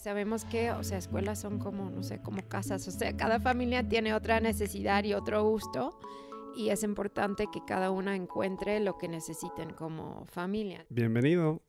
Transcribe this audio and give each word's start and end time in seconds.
sabemos 0.00 0.44
que, 0.46 0.70
o 0.72 0.82
sea, 0.82 0.98
escuelas 0.98 1.40
son 1.40 1.58
como, 1.58 1.90
no 1.90 2.02
sé, 2.02 2.20
como 2.22 2.42
casas, 2.48 2.88
o 2.88 2.90
sea, 2.90 3.16
cada 3.16 3.38
familia 3.38 3.86
tiene 3.86 4.14
otra 4.14 4.40
necesidad 4.40 5.04
y 5.04 5.12
otro 5.12 5.44
gusto 5.44 5.98
y 6.56 6.70
es 6.70 6.82
importante 6.82 7.46
que 7.52 7.60
cada 7.66 7.90
una 7.90 8.16
encuentre 8.16 8.80
lo 8.80 8.96
que 8.96 9.08
necesiten 9.08 9.70
como 9.74 10.24
familia. 10.24 10.86
Bienvenido 10.88 11.62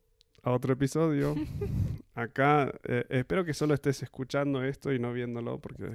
a 0.44 0.52
otro 0.52 0.74
episodio. 0.74 1.36
Acá 2.16 2.74
eh, 2.84 3.06
espero 3.10 3.44
que 3.44 3.54
solo 3.54 3.74
estés 3.74 4.02
escuchando 4.02 4.64
esto 4.64 4.94
y 4.94 5.00
no 5.00 5.12
viéndolo 5.12 5.60
porque... 5.60 5.94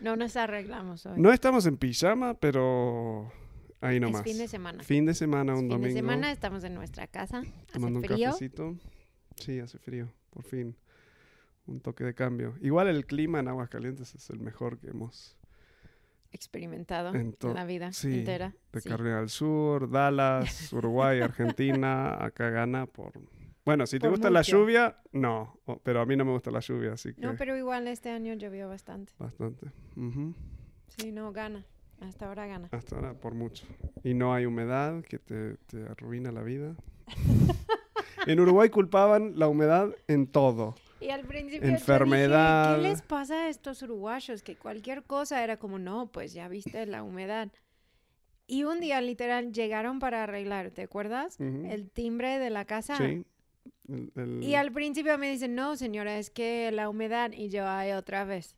No 0.00 0.16
nos 0.16 0.36
arreglamos 0.36 1.04
hoy. 1.04 1.20
No 1.20 1.30
estamos 1.30 1.66
en 1.66 1.76
pijama, 1.76 2.32
pero 2.34 3.30
ahí 3.82 4.00
nomás. 4.00 4.22
Es 4.24 4.32
fin 4.32 4.38
de 4.38 4.48
semana. 4.48 4.82
Fin 4.82 5.04
de 5.04 5.12
semana, 5.12 5.52
un 5.52 5.60
fin 5.60 5.68
domingo. 5.68 5.88
de 5.88 5.94
semana 5.94 6.32
estamos 6.32 6.64
en 6.64 6.74
nuestra 6.74 7.06
casa. 7.06 7.42
tomando 7.70 7.98
Hace 7.98 8.08
un 8.08 8.14
frío. 8.14 8.30
cafecito. 8.30 8.76
Sí, 9.36 9.60
hace 9.60 9.78
frío, 9.78 10.08
por 10.30 10.42
fin. 10.44 10.74
Un 11.66 11.80
toque 11.80 12.04
de 12.04 12.14
cambio. 12.14 12.54
Igual 12.60 12.88
el 12.88 13.06
clima 13.06 13.38
en 13.40 13.48
Aguascalientes 13.48 14.14
es 14.14 14.30
el 14.30 14.40
mejor 14.40 14.78
que 14.78 14.88
hemos 14.88 15.36
experimentado 16.32 17.10
En 17.14 17.36
en, 17.40 17.54
la 17.54 17.64
vida 17.64 17.92
sí, 17.92 18.20
entera. 18.20 18.54
de 18.72 18.80
Sí. 18.80 18.88
Carolina 18.88 19.18
del 19.18 19.28
Sur, 19.28 19.90
Dallas, 19.90 20.72
Uruguay, 20.72 21.20
Argentina. 21.20 22.22
Acá 22.24 22.50
gana 22.50 22.86
por... 22.86 23.12
Bueno, 23.64 23.86
si 23.86 23.98
te 23.98 24.08
gusta 24.08 24.30
la 24.30 24.42
lluvia, 24.42 24.96
no. 25.12 25.58
O- 25.66 25.78
Pero 25.78 26.00
a 26.00 26.06
mí 26.06 26.16
no 26.16 26.24
me 26.24 26.32
gusta 26.32 26.50
la 26.50 26.60
lluvia, 26.60 26.94
así 26.94 27.12
que 27.14 27.20
No, 27.20 27.36
pero 27.36 27.56
igual 27.56 27.86
este 27.88 28.10
año 28.10 28.34
llovió 28.34 28.68
bastante. 28.68 29.12
bastante. 29.18 29.66
Sí, 30.96 31.12
no, 31.12 31.32
gana. 31.32 31.64
Hasta 32.00 32.26
ahora 32.26 32.46
gana. 32.46 32.68
Hasta 32.72 32.96
ahora, 32.96 33.14
por 33.14 33.34
mucho. 33.34 33.66
Y 34.02 34.14
no 34.14 34.32
hay 34.34 34.46
humedad 34.46 35.02
que 35.04 35.18
te, 35.18 35.56
te 35.66 35.82
arruina 35.84 36.32
la 36.32 36.42
vida. 36.42 36.74
en 38.26 38.40
Uruguay 38.40 38.70
culpaban 38.70 39.38
la 39.38 39.48
humedad 39.48 39.94
en 40.08 40.26
todo. 40.26 40.74
Y 41.00 41.10
al 41.10 41.22
principio 41.24 41.60
yo 41.62 41.66
dije, 41.66 41.78
Enfermedad. 41.80 42.76
¿qué 42.76 42.82
les 42.82 43.02
pasa 43.02 43.44
a 43.44 43.48
estos 43.48 43.82
uruguayos? 43.82 44.42
Que 44.42 44.56
cualquier 44.56 45.04
cosa 45.04 45.42
era 45.42 45.56
como, 45.56 45.78
no, 45.78 46.10
pues 46.12 46.32
ya 46.32 46.48
viste 46.48 46.84
la 46.86 47.02
humedad. 47.02 47.48
Y 48.46 48.64
un 48.64 48.80
día 48.80 49.00
literal 49.00 49.52
llegaron 49.52 49.98
para 49.98 50.24
arreglar, 50.24 50.70
¿te 50.72 50.82
acuerdas? 50.82 51.36
Ujú. 51.40 51.66
El 51.70 51.90
timbre 51.90 52.38
de 52.38 52.50
la 52.50 52.64
casa. 52.64 52.96
Sí. 52.96 53.24
El- 53.88 54.12
el- 54.16 54.42
Y 54.42 54.54
al 54.56 54.72
principio 54.72 55.16
me 55.18 55.30
dicen, 55.30 55.54
no, 55.54 55.76
señora, 55.76 56.18
es 56.18 56.30
que 56.30 56.70
la 56.72 56.88
humedad. 56.88 57.32
Y 57.32 57.48
yo, 57.48 57.66
ay, 57.66 57.92
otra 57.92 58.24
vez. 58.24 58.54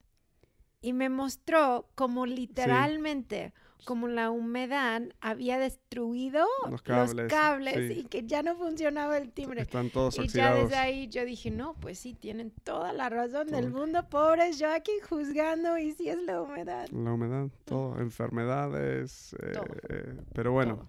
Y 0.81 0.95
me 0.95 1.09
mostró 1.09 1.89
como 1.95 2.27
literalmente, 2.27 3.53
como 3.85 4.09
la 4.09 4.31
humedad 4.31 5.03
había 5.21 5.59
destruido 5.59 6.47
Los 6.63 6.71
los 6.73 6.83
cables, 6.83 7.29
cables, 7.29 7.89
sí. 7.93 8.01
y 8.01 8.05
que 8.05 8.25
ya 8.27 8.43
no 8.43 8.57
funcionaba 8.57 9.19
el 9.19 9.31
timbre. 9.33 9.63
Están 9.63 9.91
todos 9.91 10.19
Y 10.19 10.29
ya 10.29 10.55
desde 10.55 10.77
ahí 10.77 11.09
yo 11.09 11.25
dije, 11.25 11.51
no, 11.51 11.75
pues 11.75 11.99
sí, 11.99 12.15
tienen 12.15 12.53
toda 12.65 12.93
la 12.93 13.09
razón 13.09 13.49
del 13.49 13.67
Todo. 13.71 13.81
mundo, 13.81 14.09
pobres, 14.09 14.59
yo 14.59 14.73
aquí 14.73 14.93
juzgando 15.09 15.79
y 15.79 15.93
sí 15.93 16.09
es 16.09 16.23
la 16.23 16.43
humedad. 16.43 16.89
La 16.91 17.13
humedad, 17.13 17.49
todo. 17.65 17.99
Enfermedades. 18.01 19.35
eh, 19.43 19.53
Todo. 19.53 19.67
eh, 19.89 20.15
pero 20.35 20.53
bueno, 20.53 20.77
Todo. 20.77 20.89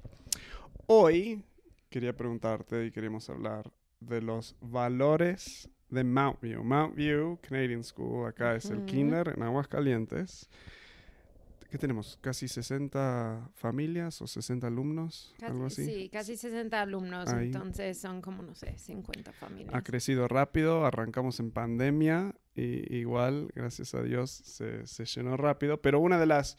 hoy 0.88 1.44
quería 1.90 2.16
preguntarte 2.16 2.86
y 2.86 2.92
queríamos 2.92 3.30
hablar 3.30 3.72
de 4.00 4.22
los 4.22 4.56
valores 4.62 5.70
de 5.90 6.04
Mount 6.04 6.42
View. 6.42 6.64
Mount 6.64 6.96
View 6.96 7.38
Canadian 7.42 7.84
School, 7.84 8.28
acá 8.28 8.56
es 8.56 8.66
el 8.66 8.78
Ujú. 8.78 8.86
Kinder 8.88 9.34
en 9.36 9.44
Aguascalientes. 9.44 10.50
¿Qué 11.74 11.80
tenemos? 11.80 12.20
¿Casi 12.22 12.48
60 12.48 13.50
familias 13.56 14.22
o 14.22 14.28
60 14.28 14.68
alumnos? 14.68 15.34
algo 15.42 15.64
Casi, 15.64 15.82
así. 15.82 15.92
sí, 15.92 16.10
casi 16.10 16.38
60 16.38 16.80
alumnos, 16.80 17.28
Ahí. 17.30 17.48
entonces 17.48 17.98
son 17.98 18.22
como, 18.22 18.44
no 18.44 18.54
sé, 18.54 18.78
50 18.78 19.34
familias. 19.34 19.74
Ha 19.74 19.82
crecido 19.82 20.28
rápido, 20.28 20.86
arrancamos 20.86 21.40
en 21.40 21.50
pandemia 21.50 22.36
y 22.54 22.96
igual, 22.96 23.48
gracias 23.56 23.96
a 23.96 24.04
Dios, 24.04 24.30
se, 24.30 24.86
se 24.86 25.06
llenó 25.06 25.36
rápido. 25.36 25.82
Pero 25.82 26.00
una 26.00 26.20
de 26.20 26.28
las 26.28 26.58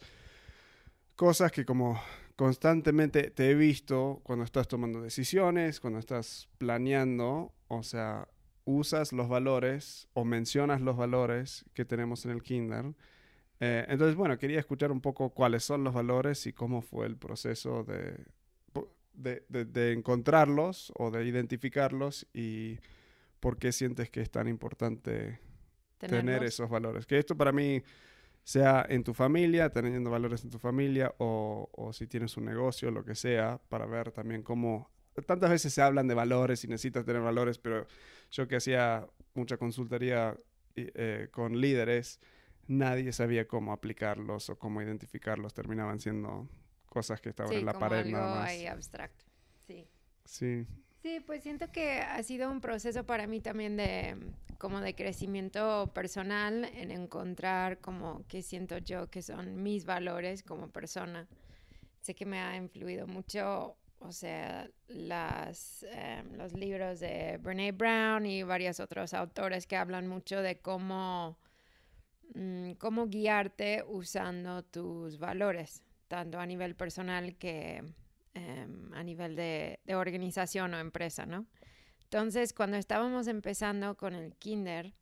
cosas 1.15 1.53
que 1.53 1.63
como 1.63 1.97
constantemente 2.35 3.31
te 3.31 3.51
he 3.51 3.55
visto 3.55 4.19
cuando 4.21 4.43
estás 4.43 4.67
tomando 4.67 5.01
decisiones, 5.01 5.79
cuando 5.79 5.99
estás 5.99 6.49
planeando, 6.57 7.53
o 7.69 7.83
sea, 7.83 8.27
usas 8.65 9.13
los 9.13 9.29
valores 9.29 10.09
o 10.11 10.25
mencionas 10.25 10.81
los 10.81 10.97
valores 10.97 11.63
que 11.73 11.85
tenemos 11.85 12.25
en 12.25 12.31
el 12.31 12.43
kinder. 12.43 12.93
Eh, 13.59 13.85
entonces, 13.87 14.15
bueno, 14.15 14.37
quería 14.37 14.59
escuchar 14.59 14.91
un 14.91 15.01
poco 15.01 15.29
cuáles 15.29 15.63
son 15.63 15.83
los 15.83 15.93
valores 15.93 16.45
y 16.45 16.53
cómo 16.53 16.81
fue 16.81 17.05
el 17.05 17.15
proceso 17.17 17.83
de, 17.83 18.17
de, 19.13 19.45
de- 19.49 19.65
de 19.65 19.93
encontrarlos 19.93 20.91
o 20.97 21.09
de 21.11 21.25
identificarlos 21.25 22.27
y 22.33 22.79
por 23.39 23.57
qué 23.57 23.71
sientes 23.71 24.09
que 24.09 24.21
es 24.21 24.29
tan 24.31 24.47
importante 24.47 25.39
tener 25.97 26.21
Tenerlos. 26.21 26.53
esos 26.53 26.69
valores. 26.69 27.05
Que 27.05 27.17
esto 27.17 27.37
para 27.37 27.51
mí 27.51 27.81
sea 28.43 28.85
en 28.89 29.03
tu 29.03 29.13
familia, 29.13 29.69
teniendo 29.69 30.09
valores 30.11 30.43
en 30.43 30.49
tu 30.49 30.59
familia 30.59 31.13
o, 31.17 31.69
o 31.71 31.93
si 31.93 32.05
tienes 32.07 32.35
un 32.37 32.45
negocio, 32.45 32.91
lo 32.91 33.03
que 33.05 33.15
sea, 33.15 33.59
para 33.69 33.85
ver 33.85 34.11
también 34.11 34.43
cómo... 34.43 34.91
Tantas 35.25 35.49
veces 35.49 35.73
se 35.73 35.81
hablan 35.81 36.07
de 36.09 36.13
valores 36.13 36.63
y 36.65 36.67
necesitas 36.67 37.05
tener 37.05 37.21
valores, 37.21 37.57
pero 37.57 37.87
yo 38.31 38.47
que 38.49 38.57
hacía 38.57 39.07
mucha 39.33 39.55
consultoría 39.57 40.37
eh, 40.75 41.29
con 41.31 41.59
líderes, 41.61 42.19
nadie 42.67 43.11
sabía 43.11 43.47
cómo 43.47 43.73
aplicarlos 43.73 44.49
o 44.49 44.57
cómo 44.57 44.81
identificarlos. 44.81 45.53
Terminaban 45.53 45.99
siendo 45.99 46.47
cosas 46.87 47.21
que 47.21 47.29
estaban 47.29 47.51
Sí, 47.51 47.59
en 47.59 47.65
la 47.65 47.73
como 47.73 47.85
pared 47.89 47.97
algo 48.05 48.11
nada 48.11 48.35
más. 48.39 48.49
ahí 48.49 48.65
abstracto. 48.67 49.25
Sí. 49.67 49.87
Sí, 50.25 50.65
Sí, 51.01 51.19
pues 51.19 51.43
siento 51.43 51.71
que 51.71 51.99
ha 51.99 52.23
sido 52.23 52.49
un 52.49 52.61
proceso 52.61 53.05
para 53.05 53.27
mí 53.27 53.39
también 53.39 53.77
de 53.77 54.17
como 54.57 54.81
de 54.81 54.95
crecimiento 54.95 55.91
personal 55.93 56.65
en 56.65 56.89
encontrar 56.89 57.77
como 57.79 58.25
qué 58.27 58.41
siento 58.41 58.79
yo 58.79 59.07
que 59.11 59.21
son 59.21 59.61
mis 59.61 59.85
valores 59.85 60.41
como 60.41 60.69
persona. 60.71 61.27
Sé 62.01 62.15
que 62.15 62.25
me 62.25 62.39
ha 62.39 62.55
influido 62.57 63.05
mucho, 63.05 63.77
o 63.99 64.11
sea, 64.11 64.67
las, 64.87 65.85
em, 65.91 66.33
los 66.37 66.53
libros 66.53 66.99
de 66.99 67.37
Brene 67.37 67.71
Brown 67.71 68.25
y 68.25 68.41
varios 68.41 68.79
otros 68.79 69.13
autores 69.13 69.67
que 69.67 69.75
hablan 69.75 70.07
mucho 70.07 70.41
de 70.41 70.57
cómo, 70.59 71.37
mm, 72.33 72.71
cómo 72.73 73.07
guiarte 73.07 73.83
usando 73.87 74.63
tus 74.63 75.17
valores, 75.19 75.83
tanto 76.07 76.39
a 76.39 76.45
nivel 76.45 76.75
personal 76.75 77.35
que 77.37 77.83
em, 78.33 78.93
a 78.93 79.03
nivel 79.03 79.35
de, 79.35 79.79
de 79.85 79.95
organización 79.95 80.73
o 80.73 80.79
empresa, 80.79 81.25
¿no? 81.25 81.45
Entonces, 82.03 82.53
cuando 82.53 82.77
estábamos 82.77 83.27
empezando 83.27 83.95
con 83.97 84.13
el 84.13 84.35
kinder, 84.35 84.93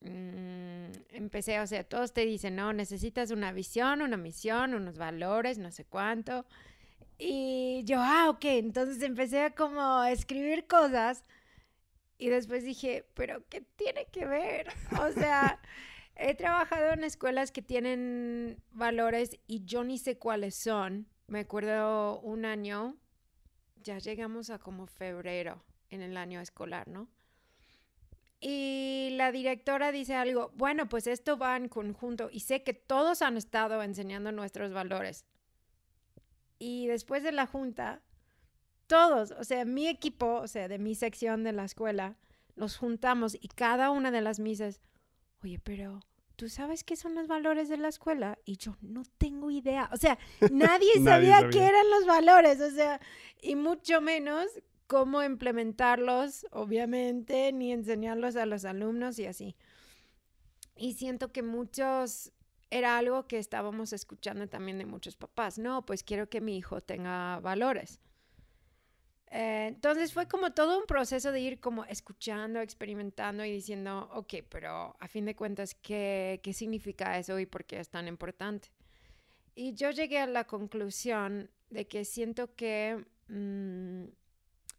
mm, 0.00 0.90
empecé, 1.10 1.60
o 1.60 1.66
sea, 1.66 1.84
todos 1.84 2.12
te 2.12 2.24
dicen, 2.26 2.56
no, 2.56 2.72
necesitas 2.72 3.30
una 3.30 3.52
visión, 3.52 4.02
una 4.02 4.16
misión, 4.16 4.74
unos 4.74 4.98
valores, 4.98 5.58
no 5.58 5.70
sé 5.70 5.84
cuánto. 5.84 6.46
Y 7.18 7.82
yo, 7.84 7.98
ah, 8.00 8.30
ok, 8.30 8.44
entonces 8.44 9.02
empecé 9.02 9.42
a 9.42 9.54
como 9.54 10.04
escribir 10.04 10.66
cosas 10.66 11.24
y 12.18 12.28
después 12.28 12.64
dije, 12.64 13.04
pero 13.14 13.44
¿qué 13.48 13.60
tiene 13.60 14.06
que 14.12 14.26
ver? 14.26 14.68
O 15.00 15.12
sea, 15.12 15.60
he 16.18 16.34
trabajado 16.34 16.92
en 16.92 17.04
escuelas 17.04 17.52
que 17.52 17.62
tienen 17.62 18.60
valores 18.72 19.38
y 19.46 19.64
yo 19.64 19.84
ni 19.84 19.98
sé 19.98 20.18
cuáles 20.18 20.56
son. 20.56 21.06
Me 21.28 21.40
acuerdo 21.40 22.20
un 22.20 22.44
año, 22.44 22.96
ya 23.82 23.98
llegamos 23.98 24.50
a 24.50 24.58
como 24.58 24.86
febrero 24.86 25.62
en 25.90 26.02
el 26.02 26.16
año 26.16 26.40
escolar, 26.40 26.88
¿no? 26.88 27.08
Y 28.40 29.10
la 29.12 29.32
directora 29.32 29.90
dice 29.90 30.14
algo, 30.14 30.52
bueno, 30.54 30.88
pues 30.88 31.06
esto 31.06 31.38
va 31.38 31.56
en 31.56 31.68
conjunto 31.68 32.28
y 32.30 32.40
sé 32.40 32.62
que 32.62 32.74
todos 32.74 33.22
han 33.22 33.36
estado 33.36 33.82
enseñando 33.82 34.32
nuestros 34.32 34.72
valores. 34.72 35.24
Y 36.58 36.86
después 36.86 37.22
de 37.22 37.32
la 37.32 37.46
junta, 37.46 38.02
todos, 38.86 39.32
o 39.32 39.44
sea, 39.44 39.64
mi 39.64 39.88
equipo, 39.88 40.40
o 40.40 40.48
sea, 40.48 40.68
de 40.68 40.78
mi 40.78 40.94
sección 40.94 41.44
de 41.44 41.52
la 41.52 41.64
escuela, 41.64 42.16
nos 42.56 42.76
juntamos 42.76 43.36
y 43.40 43.48
cada 43.48 43.90
una 43.90 44.10
de 44.10 44.20
las 44.20 44.40
misas, 44.40 44.80
oye, 45.42 45.58
pero 45.58 46.00
¿tú 46.38 46.48
sabes 46.48 46.84
qué 46.84 46.94
son 46.94 47.16
los 47.16 47.26
valores 47.26 47.68
de 47.68 47.76
la 47.76 47.88
escuela? 47.88 48.38
Y 48.44 48.58
yo 48.58 48.76
no 48.80 49.02
tengo 49.18 49.50
idea. 49.50 49.90
O 49.92 49.96
sea, 49.96 50.16
nadie, 50.40 50.50
Nadie 50.52 50.94
sabía, 51.02 51.40
sabía. 51.40 51.50
qué 51.50 51.66
eran 51.66 51.90
los 51.90 52.06
valores, 52.06 52.60
o 52.60 52.70
sea, 52.70 53.00
y 53.42 53.56
mucho 53.56 54.00
menos 54.00 54.46
cómo 54.86 55.24
implementarlos, 55.24 56.46
obviamente, 56.52 57.52
ni 57.52 57.72
enseñarlos 57.72 58.36
a 58.36 58.46
los 58.46 58.64
alumnos 58.64 59.18
y 59.18 59.26
así. 59.26 59.56
Y 60.76 60.94
siento 60.94 61.32
que 61.32 61.42
muchos, 61.42 62.32
era 62.70 62.98
algo 62.98 63.26
que 63.26 63.38
estábamos 63.38 63.92
escuchando 63.92 64.46
también 64.46 64.78
de 64.78 64.86
muchos 64.86 65.16
papás. 65.16 65.58
No, 65.58 65.84
pues 65.84 66.04
quiero 66.04 66.28
que 66.28 66.40
mi 66.40 66.56
hijo 66.56 66.80
tenga 66.80 67.40
valores. 67.40 68.00
Eh, 69.30 69.66
entonces 69.68 70.12
fue 70.12 70.26
como 70.26 70.52
todo 70.52 70.78
un 70.78 70.86
proceso 70.86 71.32
de 71.32 71.40
ir 71.40 71.60
como 71.60 71.84
escuchando, 71.84 72.60
experimentando 72.60 73.44
y 73.44 73.52
diciendo, 73.52 74.08
ok, 74.14 74.34
pero 74.48 74.96
a 74.98 75.08
fin 75.08 75.26
de 75.26 75.36
cuentas, 75.36 75.74
¿qué, 75.74 76.40
qué 76.42 76.52
significa 76.52 77.18
eso 77.18 77.38
y 77.38 77.46
por 77.46 77.64
qué 77.64 77.80
es 77.80 77.90
tan 77.90 78.08
importante? 78.08 78.68
Y 79.54 79.74
yo 79.74 79.90
llegué 79.90 80.20
a 80.20 80.26
la 80.26 80.44
conclusión 80.44 81.50
de 81.68 81.86
que 81.86 82.04
siento 82.04 82.54
que 82.54 83.04
mm, 83.28 84.04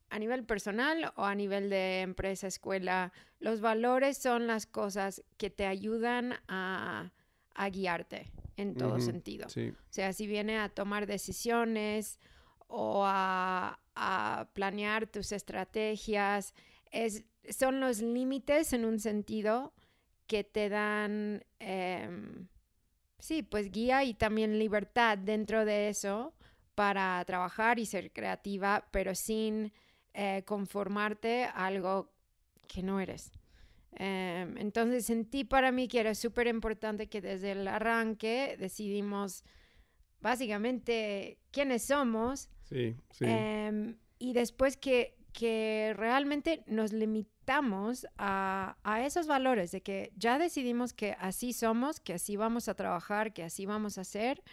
a 0.10 0.20
nivel 0.20 0.44
personal 0.46 1.14
o 1.16 1.26
a 1.26 1.36
nivel 1.36 1.70
de 1.70 2.02
empresa, 2.02 2.48
escuela, 2.48 3.14
los 3.40 3.62
valores 3.62 4.18
son 4.18 4.48
las 4.48 4.66
cosas 4.66 5.24
que 5.38 5.50
te 5.50 5.66
ayudan 5.66 6.34
a, 6.48 7.12
guiarte 7.72 8.32
en 8.56 8.74
todo 8.74 9.02
sentido. 9.02 9.48
O 9.48 9.74
sea, 9.90 10.14
si 10.14 10.28
viene 10.28 10.58
a 10.58 10.70
tomar 10.70 11.08
decisiones 11.08 12.20
o 12.70 13.04
a, 13.06 13.80
planear 14.54 15.08
tus 15.08 15.34
estrategias, 15.34 16.54
es, 16.90 17.26
son 17.50 17.82
los 17.82 18.00
límites 18.02 18.72
en 18.72 18.86
un 18.86 18.98
sentido 18.98 19.74
que 20.26 20.46
te 20.46 20.70
dan, 20.70 21.44
em, 21.60 22.48
sí, 23.20 23.44
pues 23.44 23.72
guía 23.72 24.06
y 24.06 24.14
también 24.14 24.58
libertad 24.58 25.18
dentro 25.18 25.66
de 25.66 25.90
eso 25.90 26.34
para 26.76 27.22
trabajar 27.26 27.78
y 27.78 27.86
ser 27.86 28.14
creativa, 28.14 28.88
pero 28.92 29.14
sin 29.16 29.74
eh, 30.14 30.44
conformarte 30.46 31.44
a 31.44 31.66
algo 31.66 32.14
que 32.70 32.82
no 32.82 33.02
eres. 33.02 33.34
Em, 33.94 34.58
entonces 34.58 35.06
sentí 35.06 35.44
para 35.44 35.74
mí 35.74 35.88
que 35.90 36.00
era 36.00 36.16
súper 36.16 36.48
importante 36.48 37.10
que 37.10 37.20
desde 37.20 37.52
el 37.52 37.68
arranque 37.68 38.56
decidimos 38.58 39.44
básicamente 40.22 41.40
quiénes 41.52 41.84
somos. 41.84 42.50
Em, 42.72 43.98
y 44.20 44.34
después 44.34 44.78
que, 44.78 45.18
que 45.34 45.94
realmente 45.96 46.64
nos 46.68 46.94
limitamos 46.94 48.08
a, 48.18 48.78
a, 48.84 49.06
esos 49.06 49.28
valores, 49.28 49.72
de 49.72 49.82
que 49.82 50.12
ya 50.16 50.38
decidimos 50.38 50.94
que 50.94 51.16
así 51.20 51.54
somos, 51.54 52.00
que 52.00 52.14
así 52.14 52.36
vamos 52.36 52.70
a 52.70 52.76
trabajar, 52.76 53.34
que 53.34 53.44
así 53.44 53.66
vamos 53.66 53.98
a 53.98 54.02
hacer. 54.02 54.44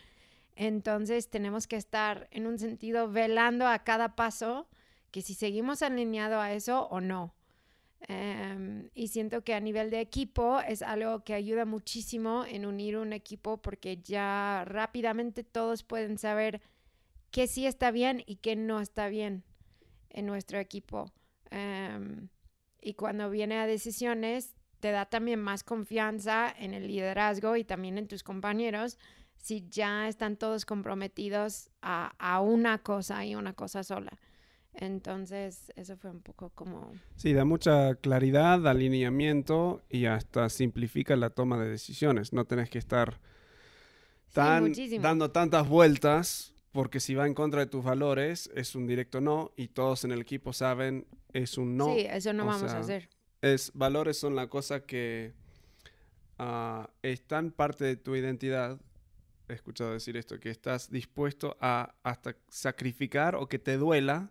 Entonces 0.55 1.29
tenemos 1.29 1.67
que 1.67 1.77
estar 1.77 2.29
en 2.31 2.47
un 2.47 2.59
sentido 2.59 3.11
velando 3.11 3.67
a 3.67 3.81
cada 3.81 4.17
paso 4.17 4.69
que 5.11 5.23
si 5.23 5.35
seguimos 5.35 5.83
alineado 5.83 6.41
a 6.41 6.53
eso 6.53 6.89
o 6.89 7.01
no. 7.01 7.35
Em, 8.09 8.91
y 8.95 9.09
siento 9.09 9.43
que 9.43 9.55
a 9.55 9.61
nivel 9.61 9.91
de 9.91 10.01
equipo 10.01 10.61
es 10.61 10.83
algo 10.83 11.25
que 11.25 11.35
ayuda 11.35 11.65
muchísimo 11.65 12.45
en 12.47 12.67
unir 12.67 12.97
un 12.99 13.13
equipo 13.13 13.57
porque 13.57 13.97
ya 13.97 14.65
rápidamente 14.67 15.43
todos 15.43 15.83
pueden 15.83 16.19
saber 16.19 16.61
qué 17.31 17.47
sí 17.47 17.67
está 17.67 17.91
bien 17.91 18.23
y 18.27 18.37
qué 18.37 18.57
no 18.57 18.81
está 18.81 19.09
bien 19.09 19.45
en 20.11 20.27
nuestro 20.27 20.59
equipo. 20.59 21.13
Em, 21.51 22.29
y 22.81 22.95
cuando 22.95 23.31
viene 23.31 23.59
a 23.59 23.67
decisiones, 23.67 24.55
te 24.81 24.91
da 24.91 25.07
también 25.07 25.41
más 25.41 25.65
confianza 25.65 26.55
en 26.59 26.75
el 26.75 26.87
liderazgo 26.87 27.57
y 27.57 27.65
también 27.65 27.99
en 27.99 28.09
tus 28.09 28.23
compañeros 28.23 28.99
si 29.37 29.69
ya 29.69 30.09
están 30.09 30.37
todos 30.37 30.65
comprometidos 30.65 31.71
a, 31.83 32.15
a 32.19 32.41
una 32.41 32.79
cosa 32.79 33.25
y 33.25 33.35
una 33.35 33.53
cosa 33.53 33.85
sola. 33.85 34.19
Entonces, 34.73 35.73
eso 35.77 35.97
fue 35.97 36.11
un 36.11 36.21
poco 36.21 36.51
como... 36.51 36.93
Sí, 37.17 37.33
da 37.33 37.45
mucha 37.45 37.95
claridad, 37.95 38.67
alineamiento 38.67 39.83
y 39.89 40.05
hasta 40.05 40.49
simplifica 40.51 41.17
la 41.17 41.31
toma 41.31 41.59
de 41.59 41.71
decisiones. 41.71 42.33
No 42.33 42.45
tenés 42.45 42.69
que 42.69 42.79
estar 42.79 43.19
tan, 44.33 44.73
dando 45.01 45.31
tantas 45.31 45.67
vueltas 45.67 46.55
porque 46.77 47.01
si 47.01 47.15
va 47.15 47.27
en 47.27 47.33
contra 47.33 47.61
de 47.61 47.67
tus 47.69 47.83
valores 47.83 48.51
es 48.55 48.75
un 48.75 48.87
directo 48.87 49.23
no 49.23 49.51
y 49.57 49.69
todos 49.69 50.05
en 50.05 50.13
el 50.13 50.21
equipo 50.21 50.53
saben 50.53 51.07
es 51.33 51.57
un 51.57 51.75
no. 51.75 51.95
Sí, 51.95 52.07
eso 52.07 52.35
no 52.35 52.45
vamos 52.45 52.71
a 52.71 52.81
hacer. 52.81 53.09
Es, 53.41 53.73
valores 53.73 54.19
son 54.19 54.37
la 54.37 54.49
cosa 54.49 54.85
que 54.85 55.33
uh, 56.39 56.85
están 57.01 57.51
parte 57.51 57.87
de 57.87 57.97
tu 57.97 58.15
identidad. 58.15 58.79
He 59.49 59.55
escuchado 59.55 59.95
decir 59.95 60.19
esto, 60.19 60.39
que 60.39 60.51
estás 60.51 60.91
dispuesto 60.91 61.57
a 61.63 61.95
hasta 62.03 62.37
sacrificar 62.49 63.37
o 63.37 63.49
que 63.49 63.59
te 63.59 63.79
duela 63.79 64.31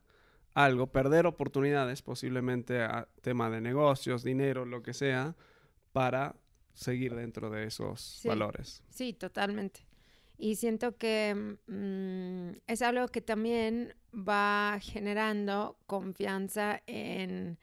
algo, 0.53 0.91
perder 0.91 1.25
oportunidades, 1.25 2.03
posiblemente 2.03 2.83
a 2.83 3.07
tema 3.21 3.49
de 3.49 3.59
negocios, 3.59 4.23
dinero, 4.23 4.65
lo 4.65 4.83
que 4.83 4.93
sea, 4.93 5.35
para 5.93 6.35
seguir 6.75 7.15
dentro 7.15 7.49
de 7.49 7.63
esos 7.63 8.21
valores. 8.23 8.83
Sí, 8.91 9.13
totalmente. 9.13 9.84
Y 10.37 10.55
siento 10.55 10.97
que 10.97 11.57
mm, 11.67 12.57
es 12.67 12.81
algo 12.81 13.07
que 13.07 13.21
también 13.21 13.93
va 14.13 14.79
generando 14.81 15.77
confianza 15.87 16.81
en, 16.87 17.57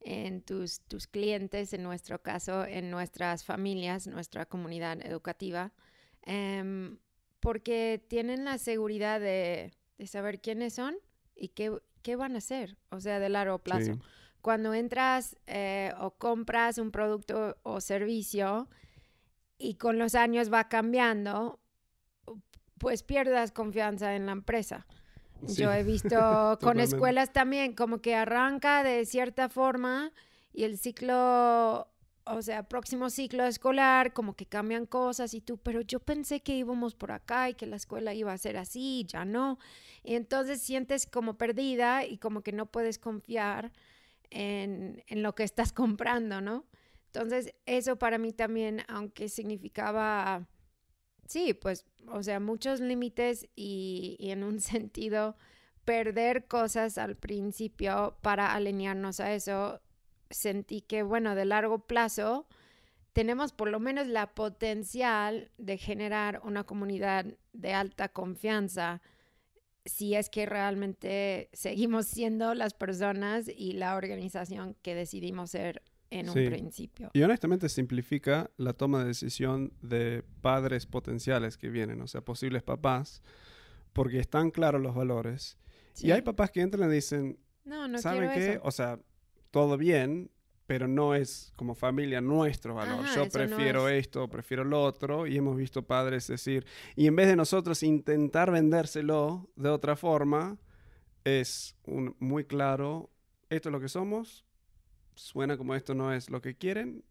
en 0.00 0.42
tus, 0.42 0.80
tus, 0.80 1.06
clientes, 1.06 1.72
en 1.72 1.82
nuestro 1.82 2.22
caso, 2.22 2.64
en 2.66 2.90
nuestras 2.90 3.44
familias, 3.44 4.06
nuestra 4.06 4.46
comunidad 4.46 5.04
educativa, 5.04 5.72
em, 6.22 6.98
porque 7.40 8.04
tienen 8.08 8.44
la 8.44 8.58
seguridad 8.58 9.20
de, 9.20 9.72
de 9.98 10.06
saber 10.06 10.40
quiénes 10.40 10.74
son 10.74 10.96
y 11.34 11.48
qué, 11.48 11.72
¿qué 12.02 12.16
van 12.16 12.34
a 12.34 12.38
hacer? 12.38 12.76
O 12.90 13.00
sea, 13.00 13.18
de 13.18 13.28
largo 13.28 13.58
plazo. 13.58 13.98
Cuando 14.40 14.74
entras 14.74 15.36
eh, 15.46 15.92
o 16.00 16.10
compras 16.12 16.78
un 16.78 16.90
producto 16.90 17.56
o 17.62 17.80
servicio 17.80 18.68
y 19.56 19.74
con 19.74 19.98
los 19.98 20.16
años 20.16 20.52
va 20.52 20.68
cambiando, 20.68 21.60
pues 22.78 23.02
pierdas 23.02 23.52
confianza 23.52 24.14
en 24.14 24.26
la 24.26 24.32
empresa. 24.32 24.86
Yo 25.42 25.72
he 25.72 25.82
visto 25.82 26.58
con 26.60 26.80
escuelas 26.80 27.32
también 27.32 27.74
como 27.74 28.00
que 28.00 28.14
arranca 28.14 28.82
de 28.82 29.04
cierta 29.06 29.48
forma 29.48 30.12
y 30.52 30.64
el 30.64 30.78
ciclo 30.78 31.88
o 32.24 32.42
sea, 32.42 32.62
próximo 32.68 33.10
ciclo 33.10 33.44
escolar, 33.44 34.12
como 34.12 34.34
que 34.34 34.46
cambian 34.46 34.86
cosas 34.86 35.34
y 35.34 35.40
tú, 35.40 35.58
pero 35.58 35.80
yo 35.80 36.00
pensé 36.00 36.40
que 36.40 36.54
íbamos 36.54 36.94
por 36.94 37.12
acá 37.12 37.50
y 37.50 37.54
que 37.54 37.66
la 37.66 37.76
escuela 37.76 38.14
iba 38.14 38.32
a 38.32 38.38
ser 38.38 38.56
así, 38.56 39.04
ya 39.08 39.24
no. 39.24 39.58
Y 40.04 40.14
entonces 40.14 40.62
sientes 40.62 41.06
como 41.06 41.36
perdida 41.36 42.04
y 42.04 42.18
como 42.18 42.42
que 42.42 42.52
no 42.52 42.66
puedes 42.66 42.98
confiar 42.98 43.72
en, 44.30 45.02
en 45.08 45.22
lo 45.22 45.34
que 45.34 45.42
estás 45.42 45.72
comprando, 45.72 46.40
¿no? 46.40 46.64
Entonces, 47.06 47.54
eso 47.66 47.96
para 47.96 48.18
mí 48.18 48.32
también, 48.32 48.82
aunque 48.88 49.28
significaba, 49.28 50.46
sí, 51.32 51.54
pues, 51.54 51.86
o 52.08 52.22
sea, 52.22 52.40
muchos 52.40 52.80
límites 52.80 53.48
y, 53.56 54.16
y 54.18 54.30
en 54.30 54.44
un 54.44 54.60
sentido 54.60 55.36
perder 55.84 56.46
cosas 56.46 56.98
al 56.98 57.16
principio 57.16 58.16
para 58.22 58.54
alinearnos 58.54 59.20
a 59.20 59.34
eso, 59.34 59.80
sentí 60.30 60.82
que, 60.82 61.02
bueno, 61.02 61.34
de 61.34 61.44
largo 61.44 61.86
plazo 61.86 62.46
tenemos 63.12 63.52
por 63.52 63.68
lo 63.68 63.80
menos 63.80 64.06
la 64.06 64.34
potencial 64.34 65.50
de 65.58 65.76
generar 65.76 66.40
una 66.44 66.64
comunidad 66.64 67.26
de 67.52 67.74
alta 67.74 68.08
confianza 68.08 69.02
si 69.84 70.14
es 70.14 70.30
que 70.30 70.46
realmente 70.46 71.50
seguimos 71.52 72.06
siendo 72.06 72.54
las 72.54 72.72
personas 72.74 73.48
y 73.48 73.72
la 73.72 73.96
organización 73.96 74.76
que 74.82 74.94
decidimos 74.94 75.50
ser 75.50 75.82
en 76.12 76.28
un 76.28 76.34
principio. 76.34 77.10
Y 77.14 77.22
honestamente 77.22 77.68
simplifica 77.68 78.50
la 78.58 78.74
toma 78.74 79.00
de 79.00 79.06
decisión 79.06 79.72
de 79.80 80.22
padres 80.42 80.86
potenciales 80.86 81.56
que 81.56 81.70
vienen, 81.70 82.00
o 82.02 82.06
sea, 82.06 82.20
posibles 82.20 82.62
papás, 82.62 83.22
porque 83.92 84.18
están 84.18 84.50
claros 84.50 84.82
los 84.82 84.94
valores. 84.94 85.58
Y 86.00 86.10
hay 86.10 86.22
papás 86.22 86.50
que 86.50 86.60
entran 86.60 86.90
y 86.90 86.94
dicen, 86.94 87.38
no, 87.64 87.88
no 87.88 87.98
¿saben 87.98 88.30
qué? 88.32 88.60
O 88.62 88.70
sea, 88.70 88.98
todo 89.50 89.76
bien, 89.78 90.30
pero 90.66 90.86
no 90.86 91.14
es 91.14 91.52
como 91.56 91.74
familia 91.74 92.20
nuestro 92.20 92.74
valor. 92.74 93.04
Yo 93.14 93.28
prefiero 93.28 93.88
esto, 93.88 94.28
prefiero 94.28 94.64
lo 94.64 94.82
otro, 94.82 95.26
y 95.26 95.36
hemos 95.36 95.56
visto 95.56 95.82
padres 95.82 96.26
decir, 96.26 96.66
y 96.94 97.06
en 97.06 97.16
vez 97.16 97.28
de 97.28 97.36
nosotros 97.36 97.82
intentar 97.82 98.50
vendérselo 98.50 99.50
de 99.56 99.70
otra 99.70 99.96
forma, 99.96 100.58
es 101.24 101.74
un, 101.84 102.16
muy 102.18 102.44
claro, 102.44 103.10
esto 103.48 103.68
es 103.68 103.72
lo 103.72 103.80
que 103.80 103.88
somos, 103.88 104.44
suena 105.14 105.56
como 105.56 105.74
esto 105.74 105.94
no 105.94 106.12
es 106.12 106.30
lo 106.30 106.40
que 106.40 106.56
quieren, 106.56 107.04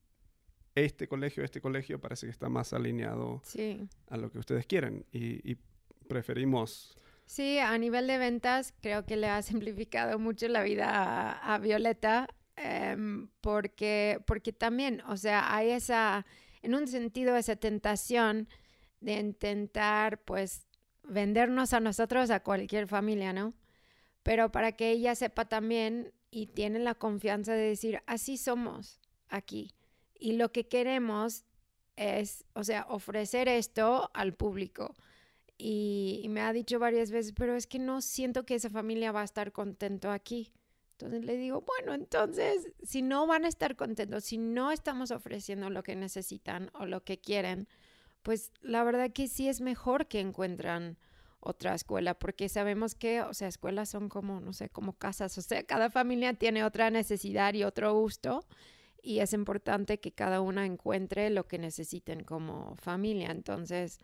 este 0.75 1.07
colegio, 1.07 1.43
este 1.43 1.61
colegio 1.61 1.99
parece 1.99 2.27
que 2.27 2.31
está 2.31 2.49
más 2.49 2.73
alineado 2.73 3.41
a 4.09 4.17
lo 4.17 4.31
que 4.31 4.39
ustedes 4.39 4.65
quieren, 4.65 5.05
y, 5.11 5.57
preferimos... 6.07 6.97
Sí, 7.25 7.59
a 7.59 7.77
nivel 7.77 8.07
de 8.07 8.17
ventas 8.17 8.73
creo 8.81 9.05
que 9.05 9.15
le 9.15 9.29
ha 9.29 9.41
simplificado 9.41 10.19
mucho 10.19 10.47
la 10.49 10.63
vida 10.63 11.31
a 11.31 11.57
Violeta 11.59 12.27
Em, 12.63 13.27
porque, 13.41 14.19
porque 14.27 14.53
también, 14.53 15.01
o 15.07 15.17
sea, 15.17 15.55
hay 15.55 15.71
esa, 15.71 16.25
en 16.61 16.75
un 16.75 16.87
sentido, 16.87 17.35
esa 17.35 17.55
tentación 17.55 18.47
de 18.99 19.13
intentar, 19.13 20.19
pues, 20.23 20.67
vendernos 21.03 21.73
a 21.73 21.79
nosotros, 21.79 22.29
a 22.29 22.41
cualquier 22.41 22.87
familia, 22.87 23.33
¿no? 23.33 23.53
Pero 24.23 24.51
para 24.51 24.73
que 24.73 24.91
ella 24.91 25.15
sepa 25.15 25.45
también 25.45 26.13
y 26.31 26.47
tiene 26.47 26.79
la 26.79 26.95
confianza 26.95 27.53
de 27.53 27.67
decir, 27.67 28.01
así 28.07 28.37
somos 28.37 28.99
aquí. 29.27 29.73
Y 30.17 30.33
lo 30.33 30.51
que 30.51 30.67
queremos 30.67 31.45
es, 31.97 32.45
o 32.53 32.63
sea, 32.63 32.85
ofrecer 32.89 33.49
esto 33.49 34.09
al 34.13 34.33
público. 34.33 34.95
Y, 35.57 36.21
y, 36.23 36.29
me 36.29 36.41
ha 36.41 36.53
dicho 36.53 36.79
varias 36.79 37.11
veces, 37.11 37.33
pero 37.33 37.55
es 37.55 37.67
que 37.67 37.77
no 37.77 38.01
siento 38.01 38.45
que 38.45 38.55
esa 38.55 38.69
familia 38.69 39.11
va 39.11 39.21
a 39.21 39.25
estar 39.25 39.51
contento 39.51 40.09
aquí. 40.09 40.51
Entonces 40.93 41.25
le 41.25 41.35
digo, 41.35 41.61
bueno, 41.61 41.93
entonces, 41.93 42.71
si 42.83 43.01
no 43.01 43.27
van 43.27 43.45
a 43.45 43.47
estar 43.47 43.75
contentos, 43.75 44.23
si 44.23 44.37
no 44.37 44.71
estamos 44.71 45.11
ofreciendo 45.11 45.69
lo 45.69 45.83
que 45.83 45.95
necesitan 45.95 46.71
o 46.73 46.85
lo 46.85 47.03
que 47.03 47.19
quieren, 47.19 47.67
pues 48.21 48.51
la 48.61 48.83
verdad 48.83 49.11
que 49.11 49.27
sí 49.27 49.49
es 49.49 49.61
mejor 49.61 50.07
que 50.07 50.19
encuentran 50.19 50.97
otra 51.41 51.73
escuela, 51.73 52.13
porque 52.13 52.47
sabemos 52.47 52.95
que, 52.95 53.21
o 53.21 53.33
sea, 53.33 53.47
escuelas 53.47 53.89
son 53.89 54.09
como, 54.09 54.39
no 54.39 54.53
sé, 54.53 54.69
como 54.69 54.93
casas, 54.93 55.37
o 55.37 55.41
sea, 55.41 55.63
cada 55.63 55.89
familia 55.89 56.33
tiene 56.35 56.63
otra 56.63 56.89
necesidad 56.89 57.53
y 57.55 57.63
otro 57.63 57.93
gusto 57.93 58.45
y 59.01 59.19
es 59.19 59.33
importante 59.33 59.99
que 59.99 60.11
cada 60.11 60.41
una 60.41 60.65
encuentre 60.65 61.29
lo 61.29 61.47
que 61.47 61.57
necesiten 61.57 62.23
como 62.23 62.75
familia. 62.75 63.31
Entonces, 63.31 63.99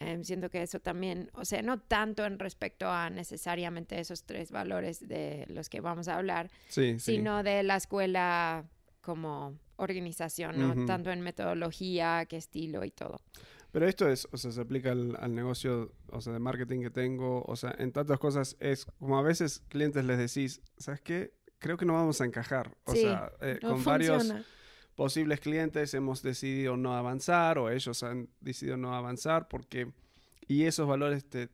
em, 0.00 0.24
siento 0.24 0.50
que 0.50 0.62
eso 0.62 0.80
también, 0.80 1.30
o 1.34 1.44
sea, 1.44 1.62
no 1.62 1.78
tanto 1.78 2.24
en 2.26 2.38
respecto 2.38 2.88
a 2.88 3.10
necesariamente 3.10 3.98
esos 4.00 4.24
tres 4.24 4.50
valores 4.50 5.06
de 5.06 5.46
los 5.48 5.68
que 5.68 5.80
vamos 5.80 6.08
a 6.08 6.16
hablar, 6.16 6.50
sino 6.68 7.42
de 7.42 7.62
la 7.62 7.76
escuela 7.76 8.64
como 9.00 9.56
organización, 9.76 10.58
¿no? 10.58 10.86
Tanto 10.86 11.10
en 11.10 11.20
metodología 11.20 12.26
que 12.26 12.36
estilo 12.36 12.84
y 12.84 12.90
todo. 12.90 13.20
Pero 13.72 13.86
esto 13.86 14.08
es, 14.08 14.28
o 14.32 14.36
sea, 14.36 14.50
se 14.50 14.60
aplica 14.60 14.90
al, 14.90 15.34
negocio, 15.34 15.92
o 16.08 16.20
sea, 16.20 16.32
de 16.32 16.40
marketing 16.40 16.80
que 16.82 16.90
tengo, 16.90 17.44
o 17.46 17.56
sea, 17.56 17.74
en 17.78 17.92
tantas 17.92 18.18
cosas 18.18 18.56
es 18.58 18.84
como 18.98 19.18
a 19.18 19.22
veces 19.22 19.62
clientes 19.68 20.04
les 20.04 20.18
decís, 20.18 20.60
¿sabes 20.76 21.00
qué? 21.00 21.34
Creo 21.58 21.76
que 21.76 21.84
no 21.84 21.92
vamos 21.92 22.20
a 22.20 22.24
encajar. 22.24 22.76
O 22.84 22.94
sea, 22.94 23.30
eh, 23.40 23.58
con 23.60 23.84
varios 23.84 24.32
posibles 24.96 25.40
clientes 25.40 25.94
hemos 25.94 26.22
decidido 26.22 26.76
no 26.76 26.96
avanzar 26.96 27.58
o 27.58 27.70
ellos 27.70 28.02
han 28.02 28.28
decidido 28.40 28.76
no 28.76 28.94
avanzar 28.94 29.48
porque, 29.48 29.92
y 30.48 30.64
esos 30.64 30.88
valores 30.88 31.24
te, 31.24 31.48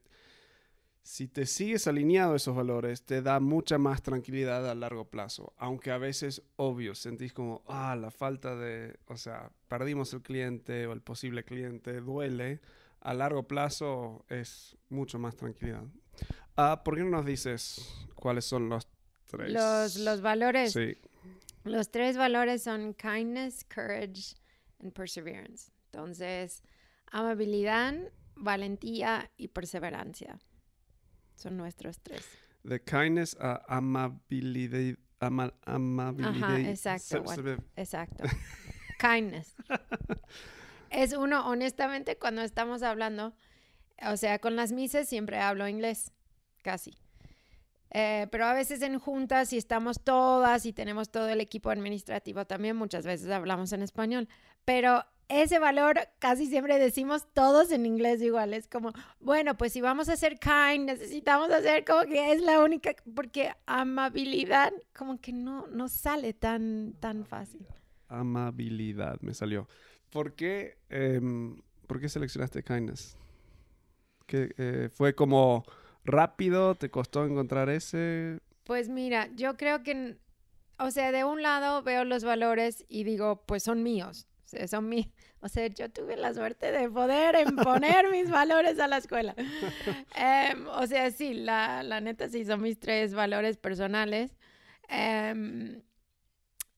si 1.07 1.29
te 1.29 1.47
sigues 1.47 1.87
alineado 1.87 2.33
a 2.33 2.37
esos 2.37 2.57
valores, 2.57 3.05
te 3.05 3.23
da 3.23 3.39
mucha 3.39 3.79
más 3.79 4.03
tranquilidad 4.03 4.69
a 4.69 4.75
largo 4.75 5.05
plazo. 5.05 5.55
Aunque 5.57 5.93
a 5.93 5.99
veces, 5.99 6.43
obvio, 6.57 6.97
sentís 6.97 7.33
como, 7.33 7.63
ah, 7.69 7.95
la 7.95 8.11
falta 8.11 8.57
de, 8.57 8.99
o 9.07 9.17
sea, 9.17 9.53
perdimos 9.69 10.13
el 10.15 10.23
cliente 10.23 10.85
o 10.85 10.93
el 10.93 11.01
posible 11.01 11.45
cliente, 11.45 12.01
duele. 12.01 12.61
A 13.01 13.15
largo 13.15 13.45
plazo 13.45 14.25
es 14.29 14.77
mucho 14.89 15.21
más 15.21 15.37
tranquilidad. 15.37 15.85
Ah, 16.57 16.83
¿Por 16.85 16.97
qué 16.97 17.05
no 17.05 17.11
nos 17.11 17.25
dices 17.25 17.89
cuáles 18.17 18.45
son 18.45 18.69
los 18.69 18.89
tres? 19.27 19.53
Los, 19.53 19.97
los 19.99 20.21
valores. 20.23 20.73
Sí. 20.73 20.97
Los 21.63 21.89
tres 21.93 22.17
valores 22.17 22.65
son 22.65 22.95
kindness, 22.95 23.65
courage 23.65 24.35
and 24.81 24.93
perseverance. 24.93 25.71
Entonces, 25.93 26.65
amabilidad, 27.13 27.95
valentía 28.35 29.31
y 29.37 29.47
perseverancia. 29.49 30.41
Son 31.37 31.57
nuestros 31.57 32.01
tres. 32.01 32.27
The 32.67 32.81
kindness, 32.81 33.35
uh, 33.35 33.59
amabilidad. 33.69 34.97
amabilidad. 35.21 36.45
Ajá, 36.45 36.61
exacto. 36.61 37.23
exacto. 37.77 38.25
kindness. 38.99 39.55
es 40.91 41.13
uno, 41.13 41.49
honestamente, 41.49 42.19
cuando 42.19 42.43
estamos 42.43 42.83
hablando, 42.83 43.35
o 44.03 44.17
sea, 44.17 44.39
con 44.39 44.57
las 44.57 44.73
mises 44.73 45.09
siempre 45.09 45.39
hablo 45.39 45.69
inglés, 45.69 46.13
casi. 46.63 46.93
Eh, 47.91 48.27
pero 48.31 48.47
a 48.47 48.53
veces 48.53 48.83
en 48.83 48.99
juntas, 48.99 49.51
si 49.51 49.59
estamos 49.59 50.01
todas 50.03 50.67
y 50.67 50.73
tenemos 50.73 51.11
todo 51.11 51.29
el 51.29 51.41
equipo 51.41 51.71
administrativo 51.71 52.45
también, 52.47 52.77
muchas 52.77 53.07
veces 53.07 53.31
hablamos 53.31 53.73
en 53.73 53.83
español. 53.83 54.29
Pero 54.65 55.05
ese 55.29 55.59
valor 55.59 55.99
casi 56.19 56.47
siempre 56.47 56.79
decimos 56.79 57.27
todos 57.33 57.73
en 57.73 57.87
inglés 57.87 58.23
igual. 58.23 58.55
Es 58.55 58.69
como, 58.69 58.93
bueno, 59.21 59.57
pues 59.57 59.73
si 59.73 59.81
vamos 59.81 60.09
a 60.09 60.17
ser 60.17 60.39
kind, 60.39 60.87
necesitamos 60.87 61.51
hacer 61.51 61.85
como 61.85 62.03
que 62.03 62.33
es 62.33 62.43
la 62.43 62.63
única, 62.63 62.95
porque 63.15 63.53
amabilidad 63.67 64.73
como 64.97 65.21
que 65.21 65.33
no, 65.33 65.67
no 65.69 65.89
sale 65.89 66.33
tan, 66.33 66.95
tan 67.01 67.25
fácil. 67.25 67.67
Amabilidad, 68.09 69.21
me 69.21 69.35
salió. 69.35 69.69
¿Por 70.11 70.35
qué, 70.35 70.79
em, 70.89 71.61
¿por 71.87 72.01
qué 72.01 72.09
seleccionaste 72.09 72.63
kindness? 72.63 73.17
¿Que, 74.27 74.55
eh, 74.57 74.89
¿Fue 74.93 75.15
como 75.15 75.65
rápido? 76.05 76.77
¿Te 76.77 76.91
costó 76.91 77.25
encontrar 77.25 77.69
ese? 77.69 78.39
Pues 78.63 78.89
mira, 78.89 79.29
yo 79.35 79.57
creo 79.57 79.83
que, 79.83 80.17
o 80.79 80.91
sea, 80.93 81.11
de 81.11 81.25
un 81.25 81.43
lado 81.43 81.83
veo 81.83 82.05
los 82.05 82.23
valores 82.23 82.85
y 82.89 83.03
digo, 83.03 83.43
pues 83.47 83.65
son 83.65 83.83
míos 83.83 84.29
son 84.69 84.89
mi, 84.89 85.13
o 85.41 85.49
sea, 85.49 85.67
yo 85.69 85.91
tuve 85.91 86.17
la 86.17 86.33
suerte 86.35 86.73
de 86.73 86.89
poder 86.89 87.37
imponer 87.47 88.11
mis 88.13 88.31
valores 88.31 88.79
a 88.79 88.87
la 88.87 88.99
escuela. 88.99 89.35
Em, 90.15 90.67
o 90.69 90.87
sea, 90.87 91.11
sí, 91.11 91.35
la, 91.35 91.83
la, 91.83 92.01
neta 92.01 92.29
sí 92.29 92.45
son 92.45 92.63
mis 92.63 92.79
tres 92.79 93.15
valores 93.15 93.57
personales. 93.57 94.37
Em, 94.89 95.83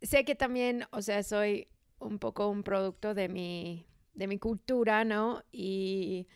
sé 0.02 0.24
que 0.24 0.34
también, 0.34 0.86
o 0.90 1.02
sea, 1.02 1.22
soy 1.22 1.68
un 1.98 2.18
poco 2.18 2.48
un 2.48 2.62
producto 2.62 3.14
de 3.14 3.28
mi, 3.28 3.86
de 4.14 4.26
mi 4.26 4.38
cultura, 4.38 5.04
¿no? 5.04 5.42
Y 5.52 6.26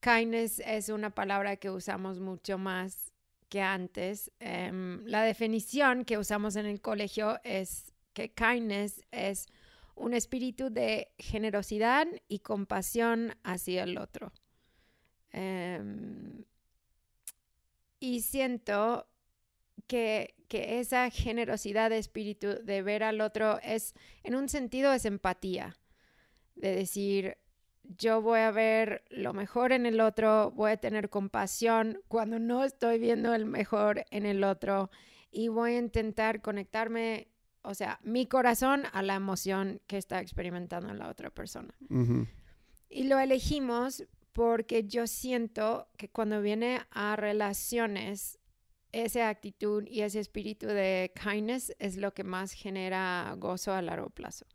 kindness 0.00 0.60
es 0.60 0.88
una 0.88 1.10
palabra 1.10 1.56
que 1.56 1.70
usamos 1.70 2.20
mucho 2.20 2.58
más 2.58 3.12
que 3.48 3.60
antes. 3.60 4.30
Em, 4.40 5.04
la 5.04 5.22
definición 5.22 6.04
que 6.04 6.18
usamos 6.18 6.56
en 6.56 6.66
el 6.66 6.80
colegio 6.80 7.38
es 7.44 7.92
que 8.12 8.32
kindness 8.32 9.04
es 9.10 9.46
un 10.00 10.14
espíritu 10.14 10.70
de 10.70 11.12
generosidad 11.18 12.06
y 12.28 12.40
compasión 12.40 13.34
hacia 13.44 13.84
el 13.84 13.98
otro. 13.98 14.32
Em, 15.30 16.44
y 18.00 18.22
siento 18.22 19.06
que, 19.86 20.34
que, 20.48 20.80
esa 20.80 21.10
generosidad 21.10 21.90
de 21.90 21.98
espíritu 21.98 22.48
de 22.64 22.82
ver 22.82 23.02
al 23.02 23.20
otro 23.20 23.60
es, 23.62 23.94
en 24.24 24.34
un 24.34 24.48
sentido, 24.48 24.92
es 24.92 25.04
empatía. 25.04 25.76
De 26.54 26.74
decir, 26.74 27.36
yo 27.98 28.22
voy 28.22 28.40
a 28.40 28.50
ver 28.50 29.04
lo 29.10 29.32
mejor 29.32 29.72
en 29.72 29.86
el 29.86 30.00
otro, 30.00 30.50
voy 30.52 30.72
a 30.72 30.76
tener 30.76 31.10
compasión 31.10 32.02
cuando 32.08 32.38
no 32.38 32.64
estoy 32.64 32.98
viendo 32.98 33.34
el 33.34 33.46
mejor 33.46 34.04
en 34.10 34.26
el 34.26 34.44
otro 34.44 34.90
y 35.30 35.48
voy 35.48 35.74
a 35.74 35.78
intentar 35.78 36.40
conectarme 36.40 37.28
o 37.62 37.74
sea, 37.74 37.98
mi 38.02 38.26
corazón 38.26 38.84
a 38.92 39.02
la 39.02 39.14
emoción 39.14 39.80
que 39.86 39.98
está 39.98 40.20
experimentando 40.20 40.92
la 40.94 41.08
otra 41.08 41.30
persona. 41.30 41.74
Y 42.88 43.04
lo 43.04 43.18
elegimos 43.18 44.04
porque 44.32 44.84
yo 44.84 45.06
siento 45.06 45.88
que 45.96 46.08
cuando 46.08 46.40
viene 46.40 46.80
a 46.90 47.16
relaciones, 47.16 48.38
esa 48.92 49.28
actitud 49.28 49.84
y 49.86 50.00
ese 50.00 50.20
espíritu 50.20 50.66
de 50.66 51.12
kindness 51.14 51.74
es 51.78 51.96
lo 51.96 52.12
que 52.12 52.24
más 52.24 52.52
genera 52.52 53.34
gozo 53.38 53.72
a 53.72 53.82
largo 53.82 54.10
plazo. 54.10 54.46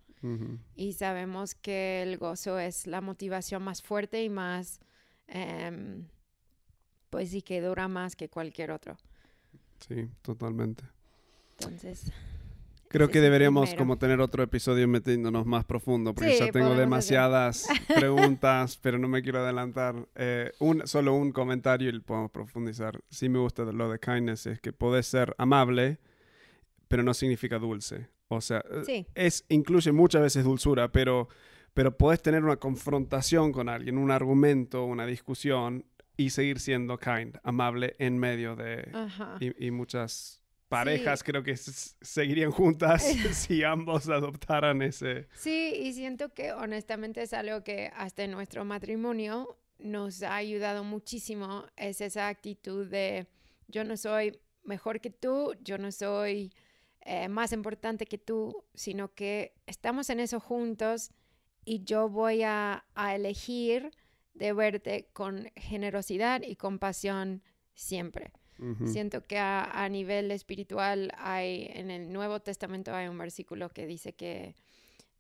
Y 0.76 0.94
sabemos 0.94 1.54
que 1.54 2.02
el 2.02 2.18
gozo 2.18 2.58
es 2.58 2.88
la 2.88 3.00
motivación 3.00 3.62
más 3.62 3.84
fuerte 3.84 4.24
y 4.24 4.30
más, 4.30 4.80
em, 5.28 6.08
pues 7.12 7.30
sí, 7.30 7.44
que 7.44 7.62
dura 7.62 7.88
más 7.88 8.16
que 8.16 8.28
cualquier 8.28 8.72
otro. 8.72 8.98
Sí, 9.88 10.10
totalmente. 10.24 10.84
Entonces... 11.60 12.12
Creo 12.90 13.10
que 13.10 13.20
deberíamos 13.20 13.74
como 13.76 13.98
tener 13.98 14.22
otro 14.22 14.44
episodio 14.44 14.88
metiéndonos 14.88 15.46
más 15.46 15.66
profundo, 15.66 16.14
porque 16.14 16.38
ya 16.38 16.52
tengo 16.52 16.76
demasiadas 16.76 17.68
preguntas, 17.96 18.80
pero 18.82 18.98
no 18.98 19.08
me 19.08 19.22
quiero 19.22 19.40
adelantar. 19.40 20.08
Eh, 20.16 20.52
un, 20.60 20.88
solo 20.88 21.14
un 21.14 21.32
comentario 21.32 21.90
y 21.90 22.00
podemos 22.00 22.32
profundizar. 22.32 23.00
Sí 23.10 23.28
me 23.28 23.40
gusta 23.40 23.64
lo 23.64 23.90
de 23.90 24.00
kindness, 24.00 24.46
es 24.48 24.62
que 24.62 24.72
puedes 24.72 25.08
ser 25.08 25.36
amable, 25.38 26.00
pero 26.88 27.04
no 27.04 27.14
significa 27.14 27.60
dulce. 27.60 28.08
O 28.28 28.42
sea, 28.42 28.64
es, 29.14 29.46
incluye 29.50 29.92
muchas 29.92 30.22
veces 30.22 30.44
dulzura, 30.44 30.92
pero, 30.92 31.28
pero 31.74 31.98
puedes 31.98 32.22
tener 32.22 32.44
una 32.44 32.58
confrontación 32.58 33.52
con 33.52 33.70
alguien, 33.70 33.98
un 33.98 34.12
argumento, 34.12 34.86
una 34.86 35.06
discusión 35.06 35.86
y 36.18 36.30
seguir 36.30 36.60
siendo 36.60 36.98
kind, 36.98 37.38
amable 37.44 37.96
en 38.00 38.18
medio 38.18 38.56
de... 38.56 38.90
y 39.60 39.72
muchas 39.72 40.45
parejas 40.68 41.24
creo 41.24 41.44
que 41.44 41.56
seguirían 41.56 42.52
juntas 42.52 43.04
si 43.34 43.64
ambos 43.64 44.10
adoptaran 44.10 44.82
ese. 44.82 45.28
Sí, 45.34 45.74
y 45.76 45.94
siento 45.94 46.34
que 46.34 46.54
honestamente 46.54 47.22
es 47.22 47.34
algo 47.34 47.64
que 47.64 47.92
hasta 47.96 48.24
en 48.24 48.32
nuestro 48.32 48.66
matrimonio 48.66 49.58
nos 49.78 50.24
ha 50.24 50.36
ayudado 50.36 50.84
muchísimo, 50.84 51.66
es 51.76 52.02
esa 52.02 52.28
actitud 52.30 52.88
de 52.88 53.28
yo 53.68 53.84
no 53.84 53.98
soy 53.98 54.40
mejor 54.64 55.02
que 55.02 55.10
tú, 55.10 55.54
yo 55.62 55.78
no 55.78 55.92
soy 55.92 56.54
eh, 57.02 57.28
más 57.28 57.52
importante 57.52 58.06
que 58.06 58.18
tú, 58.18 58.64
sino 58.74 59.14
que 59.14 59.54
estamos 59.68 60.10
en 60.10 60.20
eso 60.20 60.40
juntos 60.40 61.12
y 61.66 61.84
yo 61.84 62.10
voy 62.10 62.44
a, 62.44 62.86
a 62.96 63.16
elegir 63.16 63.92
de 64.34 64.54
verte 64.54 65.10
con 65.14 65.52
generosidad 65.56 66.42
y 66.42 66.56
compasión 66.56 67.44
siempre. 67.74 68.32
Siento 68.86 69.22
que 69.22 69.38
a, 69.38 69.88
nivel 69.90 70.32
espiritual 70.32 71.12
hay, 71.18 71.70
en 71.74 71.92
el 71.92 72.12
Nuevo 72.12 72.40
Testamento 72.40 72.94
hay 72.94 73.08
un 73.08 73.18
versículo 73.18 73.70
que 73.70 73.86
dice 73.86 74.14
que, 74.14 74.56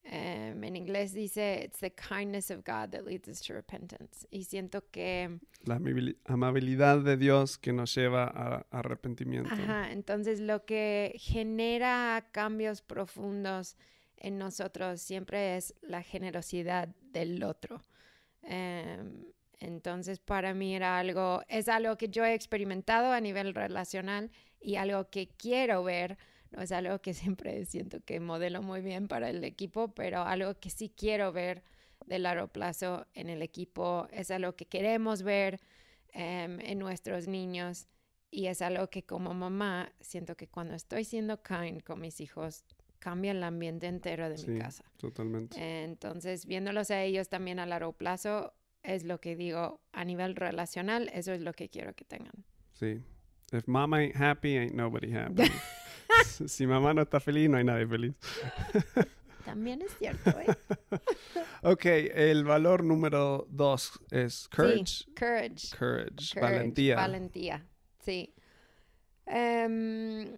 em, 0.03 0.63
en 0.63 0.75
inglés 0.75 1.13
dice, 1.13 1.63
it's 1.65 1.79
the 1.79 1.91
kindness 1.91 2.49
of 2.49 2.59
God 2.65 2.91
that 2.91 3.03
leads 3.05 3.27
us 3.27 3.41
to 3.41 3.53
repentance. 3.53 4.25
Y 4.31 4.45
siento 4.45 4.83
que... 4.89 5.39
La 5.63 5.79
amabilidad 6.25 6.99
de 6.99 7.17
Dios 7.17 7.57
que 7.57 7.73
nos 7.73 7.93
lleva 7.93 8.23
a, 8.23 8.65
arrepentimiento. 8.71 9.53
Ajá, 9.53 9.91
entonces 9.91 10.39
lo 10.39 10.65
que 10.65 11.15
genera 11.17 12.29
cambios 12.31 12.81
profundos 12.81 13.75
en 14.17 14.37
nosotros 14.37 15.01
siempre 15.01 15.57
es 15.57 15.73
la 15.81 16.01
generosidad 16.03 16.87
del 17.11 17.43
otro. 17.43 17.81
Em, 18.43 19.04
Entonces, 19.85 20.17
para 20.17 20.55
mí 20.55 20.75
era 20.75 20.97
algo, 20.97 21.43
es 21.47 21.69
algo 21.69 21.95
que 21.95 22.09
yo 22.09 22.25
he 22.25 22.33
experimentado 22.33 23.11
a 23.11 23.21
nivel 23.21 23.53
relacional 23.53 24.31
y 24.59 24.77
algo 24.77 25.11
que 25.11 25.27
quiero 25.27 25.83
ver. 25.83 26.17
No 26.49 26.63
es 26.63 26.71
algo 26.71 26.99
que 27.01 27.13
siempre 27.13 27.63
siento 27.65 27.99
que 28.03 28.19
modelo 28.19 28.63
muy 28.63 28.81
bien 28.81 29.07
para 29.07 29.29
el 29.29 29.43
equipo, 29.43 29.89
pero 29.89 30.23
algo 30.23 30.55
que 30.55 30.71
sí 30.71 30.89
quiero 30.89 31.31
ver 31.31 31.61
de 32.07 32.17
largo 32.17 32.47
plazo 32.47 33.05
en 33.13 33.29
el 33.29 33.43
equipo. 33.43 34.07
Es 34.11 34.31
algo 34.31 34.55
que 34.55 34.65
queremos 34.65 35.21
ver 35.21 35.59
em, 36.13 36.59
en 36.61 36.79
nuestros 36.79 37.27
niños 37.27 37.87
y 38.31 38.47
es 38.47 38.63
algo 38.63 38.89
que 38.89 39.03
como 39.03 39.35
mamá 39.35 39.93
siento 39.99 40.35
que 40.35 40.47
cuando 40.47 40.73
estoy 40.73 41.03
siendo 41.03 41.43
kind 41.43 41.83
con 41.83 42.01
mis 42.01 42.21
hijos, 42.21 42.65
cambia 42.97 43.33
el 43.33 43.43
ambiente 43.43 43.85
entero 43.85 44.29
de 44.31 44.47
mi 44.47 44.57
casa. 44.57 44.83
Totalmente. 44.97 45.83
Entonces, 45.83 46.47
viéndolos 46.47 46.89
a 46.89 47.03
ellos 47.03 47.29
también 47.29 47.59
a 47.59 47.67
largo 47.67 47.93
plazo, 47.93 48.54
es 48.85 49.03
lo 49.03 49.19
que 49.19 49.35
digo 49.35 49.81
a 49.91 50.05
nivel 50.05 50.35
relacional, 50.35 51.09
eso 51.13 51.33
es 51.33 51.41
lo 51.41 51.53
que 51.53 51.69
quiero 51.69 51.93
que 51.93 52.05
tengan. 52.05 52.45
Sí. 52.73 53.01
If 53.51 53.67
mama 53.67 53.97
ain't 53.97 54.15
happy, 54.15 54.57
ain't 54.57 54.73
nobody 54.73 55.13
happy. 55.13 55.43
si 56.47 56.67
mamá 56.67 56.93
no 56.93 57.01
está 57.01 57.19
feliz, 57.19 57.49
no 57.49 57.57
hay 57.57 57.63
nadie 57.63 57.87
feliz. 57.87 58.13
También 59.45 59.81
es 59.83 59.95
cierto, 59.99 60.31
¿eh? 60.31 60.47
ok, 61.61 61.85
el 62.15 62.43
valor 62.43 62.83
número 62.83 63.45
dos 63.49 63.99
es 64.09 64.47
courage. 64.47 64.85
Sí, 64.85 65.13
courage. 65.13 65.77
Courage, 65.77 66.39
valentía. 66.41 66.95
Valentía, 66.95 67.65
sí. 67.99 68.33
Em, 69.27 70.35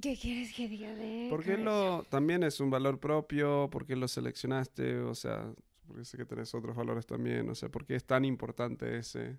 ¿Qué 0.00 0.16
quieres 0.16 0.54
que 0.54 0.68
diga 0.68 0.94
de 0.94 1.26
¿Por 1.28 1.44
qué 1.44 1.58
lo, 1.58 2.04
también 2.04 2.42
es 2.44 2.60
un 2.60 2.70
valor 2.70 2.98
propio? 2.98 3.68
¿Por 3.70 3.84
qué 3.84 3.94
lo 3.94 4.08
seleccionaste? 4.08 5.00
O 5.00 5.14
sea, 5.14 5.52
porque 5.92 6.06
sé 6.06 6.16
que 6.16 6.24
tenés 6.24 6.54
otros 6.54 6.74
valores 6.74 7.06
también. 7.06 7.48
O 7.50 7.54
sea, 7.54 7.68
¿por 7.68 7.84
qué 7.84 7.96
es 7.96 8.04
tan 8.04 8.24
importante 8.24 8.96
ese? 8.96 9.38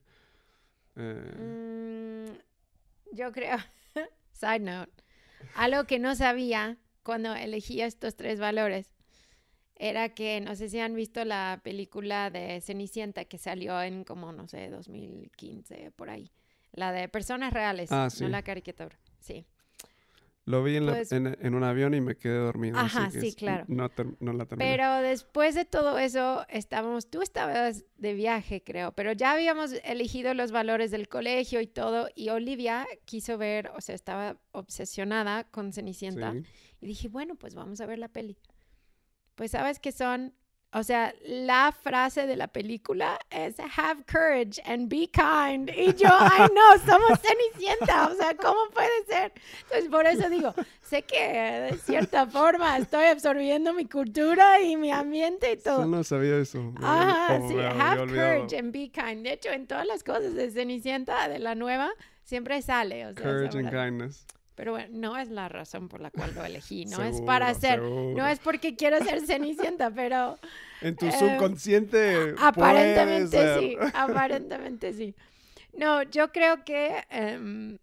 Eh? 0.96 2.28
Mm, 2.30 3.16
yo 3.16 3.32
creo, 3.32 3.58
side 4.32 4.60
note, 4.60 5.04
algo 5.56 5.86
que 5.86 5.98
no 5.98 6.16
sabía 6.16 6.78
cuando 7.02 7.34
elegí 7.34 7.82
estos 7.82 8.16
tres 8.16 8.40
valores 8.40 8.92
era 9.76 10.10
que, 10.10 10.40
no 10.42 10.56
sé 10.56 10.70
si 10.70 10.80
han 10.80 10.94
visto 10.94 11.26
la 11.26 11.60
película 11.64 12.30
de 12.30 12.62
Cenicienta 12.62 13.26
que 13.26 13.40
salió 13.40 13.82
en 13.82 14.04
como, 14.04 14.32
no 14.32 14.48
sé, 14.48 14.70
2015, 14.70 15.92
por 15.96 16.12
ahí. 16.12 16.32
La 16.72 16.92
de 16.92 17.10
personas 17.10 17.52
reales, 17.52 17.92
ah, 17.92 18.08
no 18.22 18.28
la 18.30 18.44
caricatura. 18.44 18.98
Sí. 19.20 19.48
Lo 20.46 20.62
vi 20.62 20.78
pues 20.82 21.14
en, 21.14 21.56
un 21.56 21.64
avión 21.64 21.94
y 21.94 22.02
me 22.02 22.18
quedé 22.18 22.38
dormido. 22.38 22.78
Ajá, 22.78 23.10
sí, 23.10 23.34
claro. 23.34 23.64
No, 23.68 23.84
la 23.84 24.46
terminé. 24.46 24.72
Pero 24.72 24.96
después 25.02 25.56
de 25.56 25.64
todo 25.64 25.98
eso, 25.98 26.46
estábamos, 26.50 27.10
tú 27.10 27.22
estabas 27.22 27.86
de 27.98 28.14
viaje, 28.14 28.62
creo, 28.62 28.92
pero 28.92 29.14
ya 29.14 29.32
habíamos 29.32 29.72
elegido 29.86 30.34
los 30.34 30.52
valores 30.52 30.92
del 30.92 31.08
colegio 31.08 31.62
y 31.62 31.68
todo, 31.68 32.10
y 32.14 32.30
Olivia 32.30 32.86
quiso 33.06 33.38
ver, 33.38 33.72
o 33.76 33.80
sea, 33.80 33.96
estaba 33.96 34.38
obsesionada 34.52 35.46
con 35.46 35.72
Cenicienta, 35.72 36.34
y 36.82 36.86
dije, 36.86 37.08
bueno, 37.08 37.36
pues 37.36 37.56
vamos 37.56 37.80
a 37.80 37.86
ver 37.86 38.00
la 38.00 38.10
peli. 38.10 38.38
Pues 39.36 39.52
sabes 39.52 39.80
que 39.80 39.94
son 39.94 40.34
o 40.74 40.84
sea, 40.84 41.13
la 41.25 41.72
frase 41.72 42.25
de 42.25 42.36
la 42.36 42.48
película 42.48 43.20
es 43.30 43.56
have 43.60 44.03
courage 44.12 44.62
and 44.65 44.89
be 44.89 45.08
kind. 45.08 45.70
Y 45.70 45.94
yo, 45.94 46.10
ay 46.10 46.48
no, 46.53 46.77
somos 46.86 47.20
Cenicienta. 47.20 48.08
O 48.08 48.15
sea, 48.15 48.36
¿cómo 48.36 48.60
puede 48.74 49.06
ser? 49.08 49.34
Entonces, 49.63 49.89
por 49.89 50.08
eso 50.08 50.30
digo, 50.30 50.53
sé 50.82 51.03
que 51.03 51.70
de 51.72 51.77
cierta 51.77 52.25
forma 52.25 52.77
estoy 52.77 53.06
absorbiendo 53.06 53.74
mi 53.74 53.86
cultura 53.86 54.62
y 54.62 54.75
mi 54.75 54.92
ambiente 54.92 55.51
y 55.51 55.58
todo. 55.58 55.82
Yo 55.82 55.88
no 55.88 56.03
sabía 56.03 56.38
eso. 56.38 56.74
Ajá, 56.82 57.39
sí, 57.48 57.56
have 57.60 58.08
courage 58.08 58.58
and 58.58 58.72
be 58.72 58.89
kind. 58.89 59.24
De 59.24 59.34
hecho, 59.34 59.50
en 59.50 59.68
todas 59.68 59.86
las 59.86 60.03
cosas 60.03 60.34
de 60.34 60.50
Cenicienta, 60.50 61.27
de 61.30 61.39
la 61.39 61.53
nueva, 61.53 61.92
siempre 62.24 62.62
sale. 62.63 63.06
O 63.06 63.13
sea, 63.13 63.24
courage 63.24 63.58
and 63.58 63.70
kindness. 63.70 64.25
Pero 64.56 64.74
bueno, 64.74 64.90
no 64.92 65.18
es 65.18 65.30
la 65.30 65.50
razón 65.50 65.90
por 65.90 66.00
la 66.00 66.12
cual 66.12 66.34
lo 66.36 66.46
elegí, 66.46 66.86
no 66.86 67.04
es 67.04 67.22
para 67.22 67.54
ser, 67.56 67.82
no 67.82 68.28
es 68.28 68.40
porque 68.40 68.76
quiero 68.76 69.04
ser 69.04 69.22
Cenicienta, 69.22 69.90
pero... 69.90 70.38
En 70.82 70.96
tu 70.96 71.10
subconsciente... 71.12 72.36
Aparentemente 72.38 73.60
sí, 73.60 73.78
aparentemente 73.94 74.94
sí. 74.94 75.16
No, 75.76 76.04
yo 76.04 76.32
creo 76.32 76.63
que 76.63 77.04
em, 77.10 77.80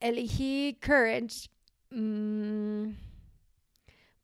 elegí 0.00 0.76
Courage 0.84 1.48
mm, 1.90 2.90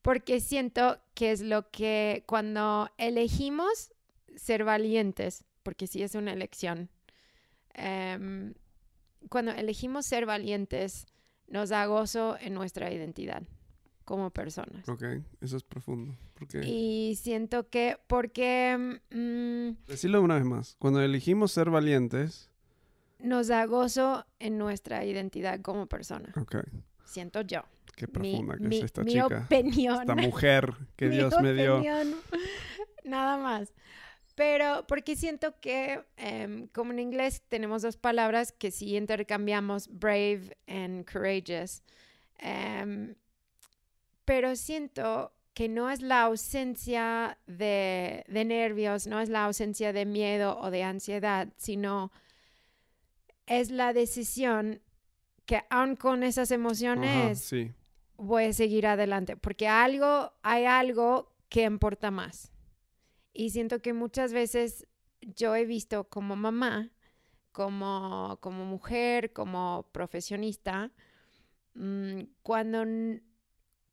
porque 0.01 0.39
siento 0.41 0.99
que 1.13 1.31
es 1.31 1.41
lo 1.41 1.71
que 1.71 2.23
cuando 2.27 2.89
elegimos 2.97 3.93
ser 4.35 4.65
valientes, 4.65 5.45
porque 5.63 5.87
sí 5.87 6.03
es 6.03 6.13
una 6.13 6.33
elección, 6.33 6.89
em, 7.73 8.53
cuando 9.29 9.51
elegimos 9.51 10.05
ser 10.05 10.25
valientes, 10.25 11.07
nos 11.47 11.69
da 11.69 11.85
gozo 11.85 12.37
en 12.39 12.53
nuestra 12.53 12.91
identidad 12.93 13.43
como 14.03 14.29
personas. 14.29 14.87
Ok, 14.87 15.03
eso 15.41 15.57
es 15.57 15.63
profundo. 15.63 16.15
Y 16.63 17.17
siento 17.19 17.69
que, 17.69 17.97
porque... 18.07 18.99
Mm, 19.11 19.85
Decirlo 19.87 20.21
una 20.21 20.35
vez 20.35 20.45
más, 20.45 20.75
cuando 20.79 21.01
elegimos 21.01 21.51
ser 21.51 21.69
valientes... 21.69 22.49
Nos 23.19 23.47
da 23.47 23.65
gozo 23.65 24.25
en 24.39 24.57
nuestra 24.57 25.05
identidad 25.05 25.61
como 25.61 25.87
persona. 25.87 26.33
Ok. 26.39 26.57
Siento 27.05 27.41
yo. 27.41 27.61
Qué 27.95 28.07
profunda 28.07 28.57
que 28.57 28.77
es 28.77 28.83
esta 28.83 29.03
mi 29.03 29.13
chica. 29.13 29.45
opinión. 29.45 30.01
Esta 30.01 30.15
mujer 30.15 30.73
que 30.97 31.09
Dios 31.09 31.33
me 31.41 31.53
dio. 31.53 31.81
Nada 33.05 33.37
más. 33.37 33.73
Pero 34.35 34.85
porque 34.87 35.15
siento 35.15 35.59
que, 35.61 36.03
em, 36.17 36.67
como 36.67 36.91
en 36.91 36.99
inglés 36.99 37.41
tenemos 37.47 37.81
dos 37.81 37.95
palabras 37.95 38.51
que 38.51 38.69
si 38.69 38.97
intercambiamos, 38.97 39.87
brave 39.87 40.57
and 40.67 41.09
courageous, 41.09 41.81
em, 42.39 43.15
pero 44.25 44.55
siento 44.57 45.31
que 45.53 45.69
no 45.69 45.89
es 45.89 46.01
la 46.01 46.23
ausencia 46.23 47.37
de, 47.47 48.25
nervios, 48.27 49.07
no 49.07 49.21
es 49.21 49.29
la 49.29 49.45
ausencia 49.45 49.93
de 49.93 50.05
miedo 50.05 50.59
o 50.59 50.69
de 50.69 50.83
ansiedad, 50.83 51.47
sino 51.55 52.11
es 53.45 53.71
la 53.71 53.93
decisión 53.93 54.81
que 55.45 55.63
aun 55.69 55.95
con 55.95 56.23
esas 56.23 56.51
emociones 56.51 57.53
voy 58.17 58.45
a 58.45 58.53
seguir 58.53 58.85
adelante, 58.85 59.37
porque 59.37 59.69
algo, 59.69 60.33
hay 60.43 60.65
algo 60.65 61.31
que 61.47 61.63
importa 61.63 62.11
más. 62.11 62.51
Y 63.37 63.49
siento 63.49 63.81
que 63.81 63.91
muchas 63.91 64.31
veces 64.31 64.87
yo 65.19 65.55
he 65.55 65.65
visto 65.65 66.05
como 66.05 66.37
mamá, 66.37 66.89
como, 67.51 68.37
como 68.41 68.63
mujer, 68.63 69.33
como 69.33 69.89
profesionista, 69.91 70.93
mm, 71.73 72.21
cuando, 72.41 72.85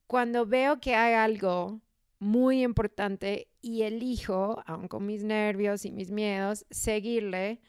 cuando 0.06 0.46
veo 0.46 0.80
que 0.80 0.94
hay 0.94 1.14
algo 1.14 1.80
muy 2.20 2.62
importante 2.62 3.48
y 3.60 3.82
elijo, 3.82 4.62
aun 4.64 4.86
con 4.86 5.06
mis 5.06 5.24
nervios 5.24 5.84
y 5.84 5.90
mis 5.90 6.12
miedos, 6.12 6.64
seguirle, 6.70 7.60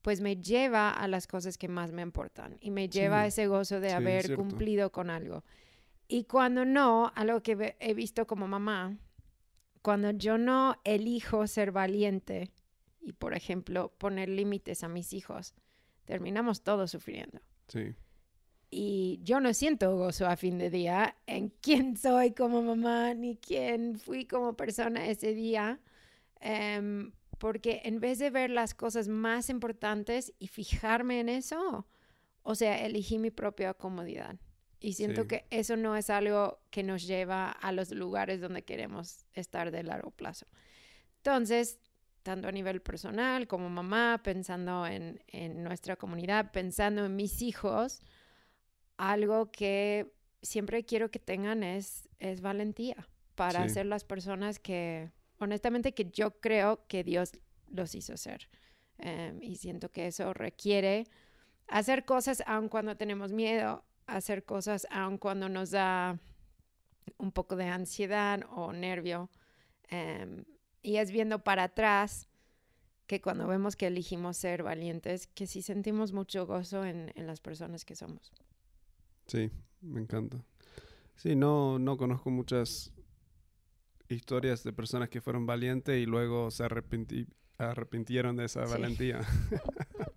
pues 0.00 0.22
me 0.22 0.36
lleva 0.36 0.90
a 0.90 1.06
las 1.06 1.26
cosas 1.26 1.58
que 1.58 1.68
más 1.68 1.92
me 1.92 2.00
importan 2.00 2.56
y 2.62 2.70
me 2.70 2.88
lleva 2.88 3.20
a 3.20 3.26
ese 3.26 3.46
gozo 3.46 3.78
de 3.80 3.92
haber 3.92 4.34
cumplido 4.36 4.90
con 4.90 5.10
algo. 5.10 5.44
Y 6.08 6.24
cuando 6.24 6.64
no, 6.64 7.12
algo 7.14 7.42
que 7.42 7.76
he 7.78 7.92
visto 7.92 8.26
como 8.26 8.48
mamá, 8.48 8.96
cuando 9.84 10.12
yo 10.12 10.38
no 10.38 10.80
elijo 10.84 11.46
ser 11.46 11.70
valiente 11.70 12.50
y, 13.02 13.12
por 13.12 13.34
ejemplo, 13.34 13.92
poner 13.98 14.30
límites 14.30 14.82
a 14.82 14.88
mis 14.88 15.12
hijos, 15.12 15.54
terminamos 16.06 16.62
todos 16.62 16.90
sufriendo. 16.90 17.38
Sí. 17.68 17.94
Y 18.70 19.20
yo 19.22 19.40
no 19.40 19.52
siento 19.52 19.94
gozo 19.94 20.26
a 20.26 20.38
fin 20.38 20.56
de 20.56 20.70
día 20.70 21.18
en 21.26 21.50
quién 21.60 21.98
soy 21.98 22.32
como 22.32 22.62
mamá 22.62 23.12
ni 23.12 23.36
quién 23.36 23.98
fui 23.98 24.24
como 24.24 24.56
persona 24.56 25.06
ese 25.06 25.34
día, 25.34 25.78
em, 26.40 27.12
porque 27.36 27.82
en 27.84 28.00
vez 28.00 28.18
de 28.18 28.30
ver 28.30 28.48
las 28.48 28.72
cosas 28.72 29.08
más 29.08 29.50
importantes 29.50 30.32
y 30.38 30.48
fijarme 30.48 31.20
en 31.20 31.28
eso, 31.28 31.86
o 32.42 32.54
sea, 32.54 32.86
elegí 32.86 33.18
mi 33.18 33.30
propia 33.30 33.74
comodidad. 33.74 34.36
Y 34.84 34.92
siento 34.92 35.26
que 35.26 35.46
eso 35.48 35.78
no 35.78 35.96
es 35.96 36.10
algo 36.10 36.58
que 36.68 36.82
nos 36.82 37.06
lleva 37.06 37.50
a 37.50 37.72
los 37.72 37.90
lugares 37.90 38.42
donde 38.42 38.64
queremos 38.64 39.24
estar 39.32 39.70
de 39.70 39.82
largo 39.82 40.10
plazo. 40.10 40.44
Entonces, 41.16 41.78
tanto 42.22 42.48
a 42.48 42.52
nivel 42.52 42.82
personal 42.82 43.46
como 43.46 43.70
mamá, 43.70 44.20
pensando 44.22 44.86
en, 44.86 45.22
nuestra 45.62 45.96
comunidad, 45.96 46.52
pensando 46.52 47.06
en 47.06 47.16
mis 47.16 47.40
hijos, 47.40 48.02
algo 48.98 49.50
que 49.50 50.12
siempre 50.42 50.84
quiero 50.84 51.10
que 51.10 51.18
tengan 51.18 51.62
es, 51.62 52.06
es 52.18 52.42
valentía 52.42 53.08
para 53.36 53.66
ser 53.70 53.86
las 53.86 54.04
personas 54.04 54.58
que, 54.58 55.10
honestamente, 55.38 55.94
que 55.94 56.10
yo 56.10 56.40
creo 56.40 56.84
que 56.88 57.04
Dios 57.04 57.32
los 57.68 57.94
hizo 57.94 58.18
ser. 58.18 58.50
Em, 58.98 59.42
y 59.42 59.56
siento 59.56 59.90
que 59.90 60.08
eso 60.08 60.34
requiere 60.34 61.06
hacer 61.68 62.04
cosas 62.04 62.42
aun 62.46 62.68
cuando 62.68 62.98
tenemos 62.98 63.32
miedo, 63.32 63.82
hacer 64.06 64.44
cosas 64.44 64.86
aun 64.90 65.18
cuando 65.18 65.48
nos 65.48 65.70
da 65.70 66.18
un 67.18 67.32
poco 67.32 67.56
de 67.56 67.66
ansiedad 67.66 68.40
o 68.50 68.72
nervio. 68.72 69.30
Em, 69.88 70.44
y 70.82 70.96
es 70.96 71.10
viendo 71.10 71.38
para 71.44 71.64
atrás 71.64 72.28
que 73.06 73.20
cuando 73.20 73.46
vemos 73.46 73.76
que 73.76 73.86
elegimos 73.86 74.36
ser 74.36 74.62
valientes, 74.62 75.26
que 75.26 75.46
sí 75.46 75.62
sentimos 75.62 76.12
mucho 76.12 76.46
gozo 76.46 76.84
en, 76.84 77.12
en 77.14 77.26
las 77.26 77.40
personas 77.40 77.84
que 77.84 77.94
somos. 77.96 78.32
Sí, 79.26 79.50
me 79.82 80.00
encanta. 80.00 80.44
Sí, 81.16 81.36
no, 81.36 81.78
no 81.78 81.96
conozco 81.96 82.30
muchas 82.30 82.92
historias 84.08 84.64
de 84.64 84.72
personas 84.72 85.08
que 85.08 85.20
fueron 85.20 85.46
valientes 85.46 85.96
y 86.02 86.06
luego 86.06 86.50
se 86.50 86.64
arrepinti- 86.64 87.28
arrepintieron 87.58 88.36
de 88.36 88.44
esa 88.46 88.66
Sí. 88.66 88.72
valentía. 88.72 89.20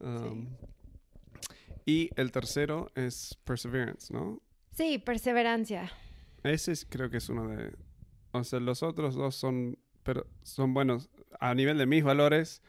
Um, 0.00 0.48
Y 1.86 2.10
el 2.16 2.32
tercero 2.32 2.90
es 2.94 3.36
perseverance, 3.44 4.12
¿no? 4.12 4.40
Sí, 4.72 4.98
perseverancia. 4.98 5.90
Ese 6.42 6.72
es- 6.72 6.86
creo 6.88 7.10
que 7.10 7.18
es 7.18 7.28
uno 7.28 7.48
de... 7.48 7.74
O 8.32 8.42
sea, 8.42 8.58
los 8.60 8.82
otros 8.82 9.14
dos 9.14 9.34
son, 9.36 9.78
pero 10.02 10.26
son 10.42 10.74
buenos. 10.74 11.08
A 11.40 11.54
nivel 11.54 11.78
de 11.78 11.86
mis 11.86 12.02
valores, 12.02 12.62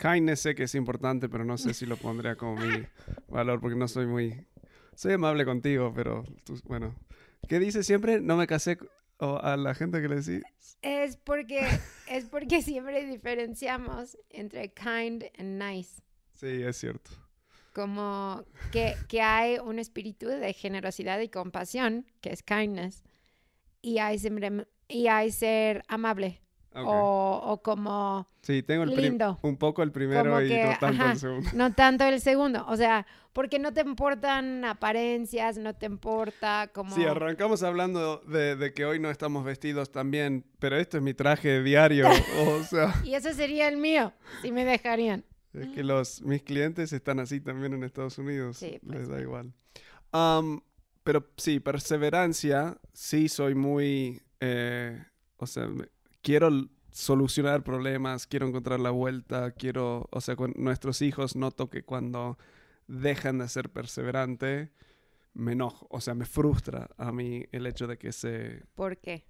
kindness 0.00 0.40
sé 0.40 0.54
que 0.54 0.64
es 0.64 0.74
importante, 0.74 1.28
pero 1.28 1.44
no 1.44 1.58
sé 1.58 1.74
si 1.74 1.86
lo 1.86 1.96
pondría 1.98 2.36
como 2.36 2.56
mi 2.56 2.82
valor 3.28 3.60
porque 3.60 3.76
no 3.76 3.88
soy 3.88 4.06
muy... 4.06 4.46
Soy 4.94 5.12
amable 5.12 5.44
contigo, 5.44 5.92
pero 5.94 6.24
tú- 6.44 6.58
bueno. 6.64 6.94
¿Qué 7.48 7.58
dice 7.58 7.82
siempre? 7.84 8.20
No 8.20 8.36
me 8.36 8.46
casé 8.46 8.78
o 9.18 9.38
a 9.38 9.56
la 9.56 9.74
gente 9.74 10.00
que 10.02 10.08
le 10.08 10.16
decís. 10.16 10.42
Es 10.82 11.16
porque, 11.16 11.60
es 12.08 12.24
porque 12.24 12.62
siempre 12.62 13.04
diferenciamos 13.06 14.16
entre 14.30 14.72
kind 14.72 15.24
and 15.38 15.62
nice. 15.62 16.02
Sí, 16.34 16.46
es 16.62 16.76
cierto. 16.78 17.10
Como 17.76 18.42
que, 18.72 18.96
que 19.06 19.20
hay 19.20 19.58
un 19.58 19.78
espíritu 19.78 20.28
de 20.28 20.54
generosidad 20.54 21.20
y 21.20 21.28
compasión, 21.28 22.06
que 22.22 22.32
es 22.32 22.42
kindness, 22.42 23.04
y 23.82 23.98
hay, 23.98 24.18
y 24.88 25.08
hay 25.08 25.30
ser 25.30 25.82
amable. 25.86 26.40
Ok. 26.74 26.86
O, 26.86 27.42
o 27.44 27.62
como 27.62 28.28
sí, 28.40 28.62
tengo 28.62 28.84
el 28.84 28.96
lindo. 28.96 29.38
un 29.42 29.58
poco 29.58 29.82
el 29.82 29.92
primero 29.92 30.42
y 30.42 30.48
no 30.48 30.78
tanto 30.80 31.02
ajá. 31.02 31.12
el 31.12 31.18
segundo. 31.18 31.50
no 31.52 31.74
tanto 31.74 32.04
el 32.04 32.18
segundo. 32.22 32.64
O 32.66 32.76
sea, 32.78 33.06
porque 33.34 33.58
no 33.58 33.74
te 33.74 33.82
importan 33.82 34.64
apariencias, 34.64 35.58
no 35.58 35.74
te 35.74 35.84
importa 35.84 36.70
como... 36.72 36.94
Sí, 36.94 37.04
arrancamos 37.04 37.62
hablando 37.62 38.22
de, 38.26 38.56
de 38.56 38.72
que 38.72 38.86
hoy 38.86 39.00
no 39.00 39.10
estamos 39.10 39.44
vestidos 39.44 39.92
tan 39.92 40.10
bien, 40.10 40.46
pero 40.60 40.78
esto 40.78 40.96
es 40.96 41.02
mi 41.02 41.12
traje 41.12 41.62
diario. 41.62 42.08
o 42.40 42.62
sea, 42.62 42.94
Y 43.04 43.14
eso 43.16 43.34
sería 43.34 43.68
el 43.68 43.76
mío, 43.76 44.14
si 44.40 44.50
me 44.50 44.64
dejarían. 44.64 45.26
Es 45.56 45.68
que 45.68 45.82
los, 45.82 46.22
mis 46.22 46.42
clientes 46.42 46.92
están 46.92 47.20
así 47.20 47.40
también 47.40 47.72
en 47.74 47.84
Estados 47.84 48.18
Unidos. 48.18 48.58
Sí, 48.58 48.78
pues, 48.84 48.98
Les 48.98 49.08
da 49.08 49.20
igual. 49.20 49.52
Pero 51.04 51.24
sí, 51.36 51.60
perseverancia, 51.60 52.78
sí 52.92 53.28
soy 53.28 53.54
muy... 53.54 54.22
eh, 54.40 55.04
o 55.36 55.46
sea, 55.46 55.68
quiero 56.22 56.50
solucionar 56.90 57.62
problemas, 57.62 58.26
quiero 58.26 58.48
encontrar 58.48 58.80
la 58.80 58.90
vuelta, 58.90 59.52
quiero... 59.52 60.08
O 60.10 60.20
sea, 60.20 60.34
con 60.34 60.52
nuestros 60.56 61.02
hijos 61.02 61.36
noto 61.36 61.70
que 61.70 61.84
cuando 61.84 62.38
dejan 62.88 63.38
de 63.38 63.48
ser 63.48 63.70
perseverante, 63.70 64.72
me 65.34 65.52
enojo. 65.52 65.86
O 65.90 66.00
sea, 66.00 66.14
me 66.14 66.24
frustra 66.24 66.88
a 66.96 67.12
mí 67.12 67.44
el 67.52 67.66
hecho 67.66 67.86
de 67.86 67.98
que 67.98 68.12
se... 68.12 68.64
¿Por 68.74 68.96
qué? 68.96 69.24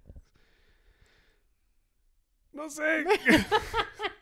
No 2.53 2.69
sé. 2.69 3.05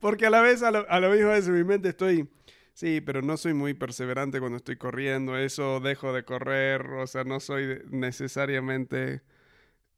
Porque 0.00 0.26
a 0.26 0.30
la 0.30 0.40
vez, 0.40 0.62
a 0.62 0.70
lo, 0.70 0.88
a 0.88 1.00
lo 1.00 1.10
mismo 1.10 1.28
vez 1.28 1.46
en 1.46 1.54
mi 1.54 1.64
mente 1.64 1.90
estoy, 1.90 2.28
sí, 2.72 3.00
pero 3.00 3.22
no 3.22 3.36
soy 3.36 3.54
muy 3.54 3.74
perseverante 3.74 4.40
cuando 4.40 4.58
estoy 4.58 4.76
corriendo, 4.76 5.36
eso 5.36 5.80
dejo 5.80 6.12
de 6.12 6.24
correr, 6.24 6.82
o 6.82 7.06
sea, 7.06 7.24
no 7.24 7.40
soy 7.40 7.82
necesariamente, 7.90 9.22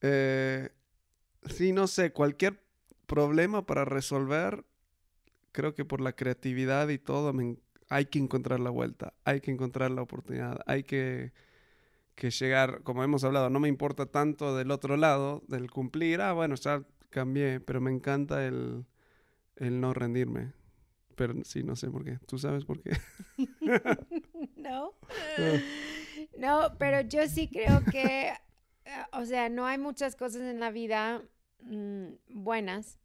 eh, 0.00 0.70
sí, 1.46 1.72
no 1.72 1.86
sé, 1.86 2.12
cualquier 2.12 2.62
problema 3.06 3.66
para 3.66 3.84
resolver, 3.84 4.64
creo 5.52 5.74
que 5.74 5.84
por 5.84 6.00
la 6.00 6.12
creatividad 6.14 6.88
y 6.88 6.98
todo, 6.98 7.32
me 7.32 7.56
hay 7.90 8.06
que 8.06 8.18
encontrar 8.18 8.60
la 8.60 8.70
vuelta, 8.70 9.14
hay 9.24 9.40
que 9.40 9.50
encontrar 9.50 9.90
la 9.90 10.02
oportunidad, 10.02 10.60
hay 10.66 10.82
que, 10.84 11.32
que 12.14 12.30
llegar, 12.30 12.82
como 12.82 13.02
hemos 13.02 13.24
hablado, 13.24 13.50
no 13.50 13.60
me 13.60 13.68
importa 13.68 14.06
tanto 14.06 14.56
del 14.56 14.70
otro 14.70 14.96
lado, 14.96 15.42
del 15.48 15.70
cumplir, 15.70 16.20
ah, 16.20 16.32
bueno, 16.32 16.54
ya 16.54 16.82
cambié, 17.10 17.60
pero 17.60 17.80
me 17.80 17.90
encanta 17.90 18.46
el, 18.46 18.84
el 19.58 19.80
no 19.80 19.94
rendirme. 19.94 20.52
Pero 21.14 21.34
sí, 21.44 21.62
no 21.64 21.74
sé 21.76 21.90
por 21.90 22.04
qué. 22.04 22.18
¿Tú 22.26 22.38
sabes 22.38 22.64
por 22.64 22.80
qué? 22.80 22.90
No. 24.56 24.92
No, 26.36 26.76
pero 26.78 27.00
yo 27.02 27.26
sí 27.28 27.48
creo 27.48 27.84
que, 27.90 28.28
eh, 28.28 28.34
o 29.12 29.24
sea, 29.24 29.48
no 29.48 29.66
hay 29.66 29.78
muchas 29.78 30.16
cosas 30.16 30.42
en 30.42 30.60
la 30.60 30.70
vida 30.70 31.22
mm, 31.62 32.06
buenas 32.28 32.98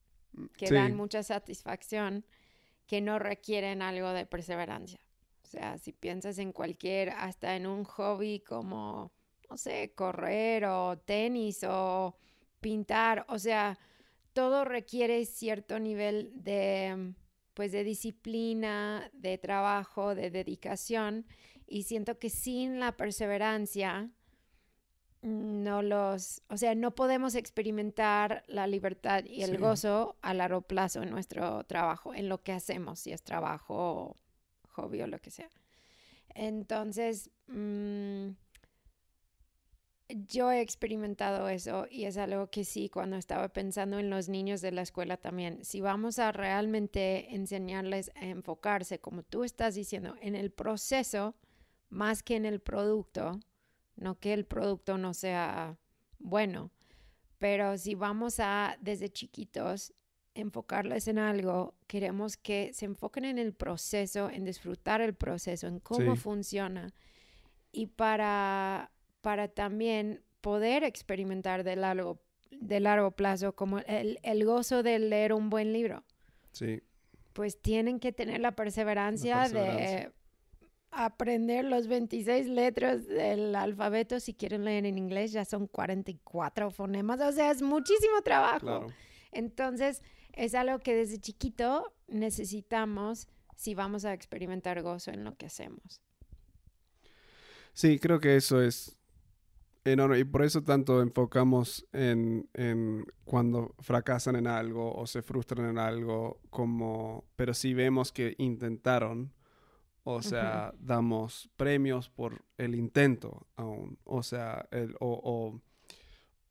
que 0.57 0.67
Sí. 0.67 0.73
dan 0.73 0.95
mucha 0.95 1.23
satisfacción 1.23 2.25
que 2.87 3.01
no 3.01 3.19
requieren 3.19 3.81
algo 3.81 4.09
de 4.11 4.25
perseverancia. 4.25 4.99
O 5.43 5.47
sea, 5.47 5.77
si 5.77 5.93
piensas 5.93 6.37
en 6.39 6.51
cualquier, 6.51 7.11
hasta 7.11 7.55
en 7.55 7.67
un 7.67 7.83
hobby 7.83 8.39
como, 8.41 9.11
no 9.49 9.57
sé, 9.57 9.93
correr 9.95 10.65
o 10.65 10.97
tenis 10.97 11.63
o 11.67 12.15
pintar, 12.59 13.25
o 13.29 13.37
sea, 13.39 13.77
todo 14.33 14.65
requiere 14.65 15.25
cierto 15.25 15.79
nivel 15.79 16.31
de, 16.35 17.13
pues, 17.53 17.71
de 17.71 17.83
disciplina, 17.83 19.09
de 19.13 19.37
trabajo, 19.37 20.15
de 20.15 20.29
dedicación. 20.31 21.25
Y 21.67 21.83
siento 21.83 22.19
que 22.19 22.29
sin 22.29 22.79
la 22.79 22.97
perseverancia, 22.97 24.09
no 25.21 25.81
los, 25.81 26.41
o 26.49 26.57
sea, 26.57 26.75
no 26.75 26.93
podemos 26.95 27.35
experimentar 27.35 28.43
la 28.47 28.67
libertad 28.67 29.23
y 29.23 29.43
el 29.43 29.51
Sí. 29.51 29.57
gozo 29.57 30.17
a 30.21 30.33
largo 30.33 30.61
plazo 30.63 31.01
en 31.01 31.09
nuestro 31.11 31.63
trabajo, 31.63 32.13
en 32.13 32.27
lo 32.27 32.43
que 32.43 32.51
hacemos, 32.51 32.99
si 32.99 33.13
es 33.13 33.23
trabajo 33.23 34.17
hobby 34.69 35.01
o 35.01 35.07
lo 35.07 35.19
que 35.19 35.31
sea. 35.31 35.49
Entonces, 36.35 37.29
mm, 37.47 38.29
yo 40.27 40.51
he 40.51 40.61
experimentado 40.61 41.49
eso 41.49 41.87
y 41.89 42.05
es 42.05 42.17
algo 42.17 42.49
que 42.49 42.63
sí, 42.65 42.89
cuando 42.89 43.15
estaba 43.17 43.49
pensando 43.49 43.99
en 43.99 44.09
los 44.09 44.29
niños 44.29 44.61
de 44.61 44.71
la 44.71 44.81
escuela 44.81 45.17
también, 45.17 45.63
si 45.63 45.81
vamos 45.81 46.19
a 46.19 46.31
realmente 46.31 47.33
enseñarles 47.35 48.11
a 48.15 48.25
enfocarse, 48.25 48.99
como 48.99 49.23
tú 49.23 49.43
estás 49.43 49.75
diciendo, 49.75 50.15
en 50.21 50.35
el 50.35 50.51
proceso 50.51 51.35
más 51.89 52.23
que 52.23 52.35
en 52.35 52.45
el 52.45 52.59
producto, 52.59 53.39
no 53.95 54.19
que 54.19 54.33
el 54.33 54.45
producto 54.45 54.97
no 54.97 55.13
sea 55.13 55.77
bueno, 56.19 56.71
pero 57.37 57.77
si 57.77 57.95
vamos 57.95 58.39
a 58.39 58.77
desde 58.81 59.09
chiquitos 59.09 59.93
enfocarles 60.35 61.07
en 61.07 61.19
algo, 61.19 61.75
queremos 61.85 62.37
que 62.37 62.73
se 62.73 62.85
enfoquen 62.85 63.25
en 63.25 63.37
el 63.37 63.53
proceso, 63.53 64.29
en 64.31 64.45
disfrutar 64.45 65.01
el 65.01 65.13
proceso, 65.13 65.67
en 65.67 65.79
cómo 65.79 66.15
Sí. 66.15 66.21
funciona 66.21 66.93
y 67.71 67.87
para, 67.87 68.91
para 69.23 69.47
también 69.47 70.21
poder 70.41 70.83
experimentar 70.83 71.63
de 71.63 71.77
largo, 71.77 72.19
de 72.51 72.79
largo 72.81 73.11
plazo, 73.11 73.55
como 73.55 73.79
el, 73.79 74.19
el 74.21 74.45
gozo 74.45 74.83
de 74.83 74.99
leer 74.99 75.33
un 75.33 75.49
buen 75.49 75.71
libro 75.73 76.03
Sí, 76.51 76.81
pues 77.31 77.59
tienen 77.59 77.99
que 77.99 78.11
tener 78.11 78.41
la 78.41 78.51
perseverancia, 78.51 79.39
perseverancia. 79.43 79.99
de 80.01 80.11
aprender 80.91 81.65
los 81.65 81.87
26 81.87 82.47
letras 82.47 83.07
del 83.07 83.55
alfabeto. 83.55 84.19
Si 84.19 84.35
quieren 84.35 84.65
leer 84.65 84.85
en 84.85 84.99
inglés, 84.99 85.31
ya 85.31 85.45
son 85.45 85.65
44 85.65 86.69
fonemas. 86.69 87.19
O 87.21 87.31
sea, 87.31 87.49
es 87.49 87.63
muchísimo 87.63 88.21
trabajo. 88.23 88.59
claro. 88.59 88.87
Entonces, 89.31 90.03
es 90.33 90.53
algo 90.53 90.77
que 90.77 90.93
desde 90.93 91.17
chiquito 91.17 91.91
necesitamos 92.07 93.27
si 93.55 93.73
vamos 93.73 94.05
a 94.05 94.13
experimentar 94.13 94.81
gozo 94.83 95.09
en 95.09 95.23
lo 95.23 95.35
que 95.35 95.47
hacemos. 95.47 96.01
Sí, 97.73 97.97
creo 97.97 98.19
que 98.19 98.35
eso 98.35 98.61
es 98.61 98.95
enorme. 99.85 100.19
Y 100.19 100.23
por 100.23 100.43
eso 100.43 100.63
tanto 100.63 101.01
enfocamos 101.01 101.85
en, 101.91 102.49
en 102.53 103.05
cuando 103.25 103.75
fracasan 103.79 104.35
en 104.35 104.47
algo 104.47 104.93
o 104.93 105.07
se 105.07 105.21
frustran 105.21 105.69
en 105.69 105.77
algo, 105.77 106.39
como, 106.49 107.25
pero 107.35 107.53
si 107.53 107.73
vemos 107.73 108.11
que 108.11 108.35
intentaron, 108.37 109.33
o 110.05 110.21
sea, 110.21 110.73
damos 110.79 111.49
premios 111.55 112.09
por 112.09 112.43
el 112.57 112.75
intento 112.75 113.47
aún. 113.55 113.97
O 114.03 114.21
sea, 114.21 114.67
el, 114.71 114.95
o, 114.99 115.19
o, 115.23 115.61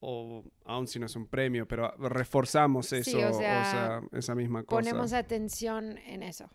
o 0.01 0.45
aún 0.65 0.87
si 0.89 0.99
no 0.99 1.07
es 1.07 1.17
un 1.17 1.27
premio, 1.27 1.69
pero 1.69 1.91
reforzamos 1.99 2.87
Sí, 2.87 2.97
eso, 2.97 3.19
o 3.19 3.31
o 3.31 3.35
sea, 3.35 3.65
sea, 3.65 4.03
esa 4.19 4.35
misma 4.35 4.63
cosa. 4.65 4.81
Ponemos 4.81 5.13
atención 5.13 5.99
en 5.99 6.23
eso. 6.23 6.49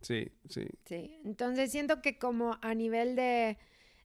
Sí, 0.00 0.32
sí. 0.48 0.66
Sí, 0.84 1.20
entonces 1.24 1.70
siento 1.70 2.02
que 2.02 2.18
como 2.18 2.58
a 2.60 2.74
nivel 2.74 3.14
de, 3.14 3.58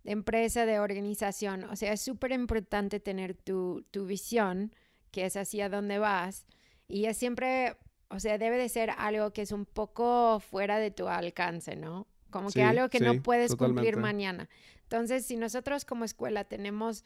de 0.08 0.14
empresa, 0.14 0.66
de 0.66 0.80
organización, 0.80 1.66
o 1.66 1.76
sea, 1.76 1.92
es 1.92 2.00
súper 2.00 2.32
importante 2.32 3.02
tener 3.02 3.34
tu, 3.34 3.86
tu 3.92 4.06
visión, 4.06 4.74
que 5.12 5.26
es 5.26 5.36
hacia 5.36 5.68
dónde 5.68 6.00
vas, 6.00 6.48
y 6.88 7.08
es 7.08 7.18
siempre, 7.18 7.76
o 8.08 8.18
sea, 8.22 8.38
debe 8.38 8.58
de 8.58 8.70
ser 8.70 8.92
algo 8.98 9.34
que 9.34 9.42
es 9.42 9.52
un 9.52 9.66
poco 9.66 10.40
fuera 10.40 10.80
de 10.80 10.92
tu 10.92 11.10
alcance, 11.10 11.76
¿no? 11.76 12.08
Como 12.30 12.52
Sí, 12.52 12.60
que 12.60 12.64
algo 12.64 12.88
que 12.88 13.02
no 13.02 13.22
puedes 13.22 13.54
cumplir 13.58 13.98
mañana. 13.98 14.48
Entonces, 14.84 15.26
si 15.26 15.36
nosotros 15.36 15.84
como 15.84 16.06
escuela 16.06 16.46
tenemos 16.46 17.04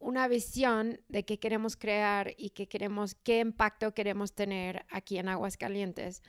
una 0.00 0.26
visión 0.26 1.00
de 1.08 1.24
qué 1.24 1.38
queremos 1.38 1.76
crear 1.76 2.34
y 2.36 2.50
qué 2.50 2.66
queremos, 2.66 3.14
qué 3.14 3.38
impacto 3.38 3.94
queremos 3.94 4.32
tener 4.32 4.84
aquí 4.90 5.18
en 5.18 5.28
Aguascalientes. 5.28 6.24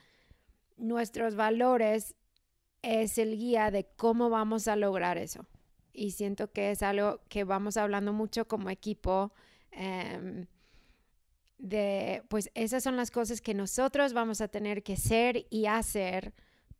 Nuestros 0.78 1.36
valores 1.36 2.14
es 2.84 3.18
el 3.18 3.40
guía 3.40 3.72
de 3.72 3.88
cómo 3.96 4.30
vamos 4.30 4.68
a 4.68 4.76
lograr 4.76 5.18
eso. 5.18 5.48
Y 5.94 6.12
siento 6.12 6.52
que 6.52 6.72
es 6.72 6.84
algo 6.84 7.22
que 7.30 7.44
vamos 7.44 7.78
hablando 7.78 8.14
mucho 8.14 8.48
como 8.48 8.70
equipo. 8.70 9.34
Em, 9.72 10.48
de, 11.58 12.24
pues 12.28 12.50
esas 12.56 12.84
son 12.84 12.98
las 12.98 13.12
cosas 13.12 13.42
que 13.42 13.54
nosotros 13.54 14.14
vamos 14.14 14.42
a 14.42 14.48
tener 14.48 14.84
que 14.84 14.98
ser 14.98 15.46
y 15.50 15.68
hacer 15.68 16.34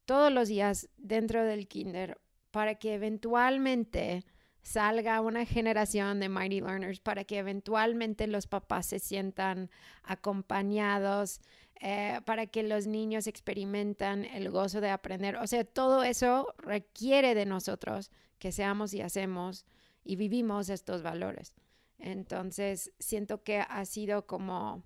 todos 0.06 0.32
los 0.32 0.48
días 0.48 0.90
dentro 0.98 1.44
del 1.44 1.68
kinder 1.68 2.20
para 2.52 2.76
que 2.76 2.96
eventualmente 2.96 4.26
salga 4.62 5.22
una 5.22 5.46
generación 5.46 6.20
de 6.20 6.30
Mighty 6.30 6.62
Learners, 6.62 7.00
para 7.00 7.24
que 7.24 7.40
eventualmente 7.40 8.28
los 8.28 8.48
papás 8.48 8.88
se 8.88 9.00
sientan 9.00 9.70
acompañados, 10.04 11.42
eh, 11.80 12.20
para 12.26 12.46
que 12.46 12.62
los 12.64 12.86
niños 12.86 13.26
experimentan 13.28 14.26
el 14.26 14.52
gozo 14.52 14.82
de 14.82 14.92
aprender. 14.92 15.38
O 15.38 15.48
sea, 15.48 15.64
todo 15.64 16.04
eso 16.04 16.54
requiere 16.60 17.34
de 17.34 17.46
nosotros 17.46 18.12
que 18.42 18.52
seamos 18.52 18.96
y 18.96 19.02
hacemos 19.02 19.66
y 20.04 20.16
vivimos 20.16 20.70
estos 20.70 21.04
valores. 21.04 21.54
Entonces, 22.00 22.92
siento 22.98 23.44
que 23.44 23.60
ha 23.60 23.86
sido 23.86 24.26
como, 24.26 24.84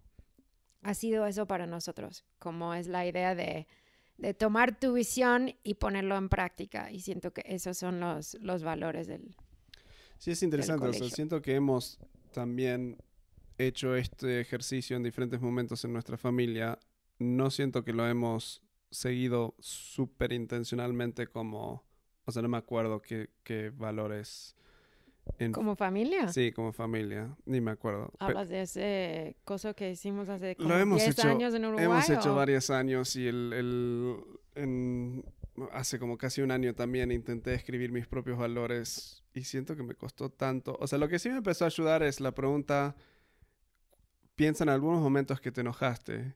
ha 0.82 0.94
sido 0.94 1.26
eso 1.26 1.48
para 1.48 1.66
nosotros, 1.66 2.26
como 2.38 2.74
es 2.74 2.88
la 2.88 3.08
idea 3.08 3.34
de, 3.34 3.66
de 4.18 4.34
tomar 4.34 4.78
tu 4.78 4.92
visión 4.92 5.56
y 5.64 5.76
ponerlo 5.76 6.18
en 6.18 6.28
práctica. 6.28 6.92
Y 6.92 7.00
siento 7.00 7.32
que 7.32 7.44
esos 7.46 7.78
son 7.78 8.02
los, 8.02 8.34
los 8.42 8.62
valores 8.62 9.08
del... 9.08 9.38
Sí, 10.18 10.32
es 10.32 10.44
interesante. 10.44 10.88
O 10.88 10.94
sea, 10.94 11.10
siento 11.10 11.42
que 11.42 11.56
hemos 11.56 11.98
también 12.34 12.98
hecho 13.58 13.96
este 13.96 14.42
ejercicio 14.42 14.98
en 14.98 15.04
diferentes 15.04 15.40
momentos 15.40 15.86
en 15.86 15.94
nuestra 15.94 16.18
familia, 16.18 16.78
no 17.20 17.50
siento 17.50 17.86
que 17.86 17.94
lo 17.94 18.06
hemos 18.06 18.62
seguido 18.92 19.56
súper 19.60 20.34
intencionalmente 20.34 21.28
como, 21.28 21.86
o 22.26 22.32
sea, 22.32 22.42
no 22.42 22.50
me 22.50 22.58
acuerdo 22.58 23.02
qué, 23.02 23.30
qué 23.44 23.72
valores. 23.72 24.56
¿Como 25.54 25.76
familia? 25.76 26.28
Sí, 26.28 26.52
como 26.52 26.72
familia, 26.72 27.36
ni 27.46 27.60
me 27.60 27.72
acuerdo. 27.72 28.14
Hablas 28.20 28.48
de 28.50 28.62
ese 28.62 29.36
cosa 29.44 29.74
que 29.74 29.90
hicimos 29.90 30.30
hace 30.30 30.56
como 30.56 30.96
10 30.96 31.26
años 31.26 31.54
en 31.56 31.66
Uruguay. 31.66 31.86
Hemos 31.86 32.10
hecho 32.10 32.36
varios 32.36 32.70
años 32.70 33.16
y 33.16 33.28
el, 33.28 33.54
el 33.54 34.18
en, 34.54 35.26
hace 35.72 35.98
como 35.98 36.18
casi 36.18 36.42
un 36.42 36.52
año 36.52 36.76
también 36.76 37.12
intenté 37.12 37.56
escribir 37.56 37.92
mis 37.92 38.06
propios 38.06 38.38
valores 38.38 39.24
y 39.34 39.46
siento 39.46 39.76
que 39.76 39.82
me 39.82 39.96
costó 39.96 40.30
tanto. 40.30 40.78
O 40.80 40.86
sea, 40.86 41.00
lo 41.00 41.08
que 41.08 41.18
sí 41.18 41.30
me 41.30 41.38
empezó 41.38 41.66
a 41.66 41.68
ayudar 41.68 42.04
es 42.04 42.20
la 42.20 42.34
pregunta 42.34 42.96
piensa 44.36 44.64
en 44.64 44.70
algunos 44.70 45.02
momentos 45.02 45.40
que 45.40 45.52
te 45.52 45.62
enojaste 45.62 46.36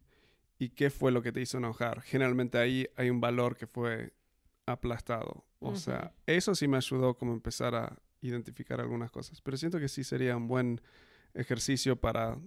y 0.57 0.69
qué 0.69 0.89
fue 0.89 1.11
lo 1.11 1.21
que 1.21 1.31
te 1.31 1.41
hizo 1.41 1.57
enojar. 1.57 2.01
Generalmente 2.01 2.57
ahí 2.57 2.87
hay 2.95 3.09
un 3.09 3.21
valor 3.21 3.55
que 3.55 3.67
fue 3.67 4.13
aplastado. 4.65 5.45
O 5.59 5.75
sea, 5.75 6.13
eso 6.25 6.55
sí 6.55 6.67
me 6.67 6.77
ayudó 6.77 7.15
como 7.15 7.33
empezar 7.33 7.75
a 7.75 7.97
identificar 8.21 8.79
algunas 8.79 9.11
cosas. 9.11 9.41
Pero 9.41 9.57
siento 9.57 9.79
que 9.79 9.89
sí 9.89 10.03
sería 10.03 10.37
un 10.37 10.47
buen 10.47 10.81
ejercicio 11.33 11.95
para, 11.99 12.37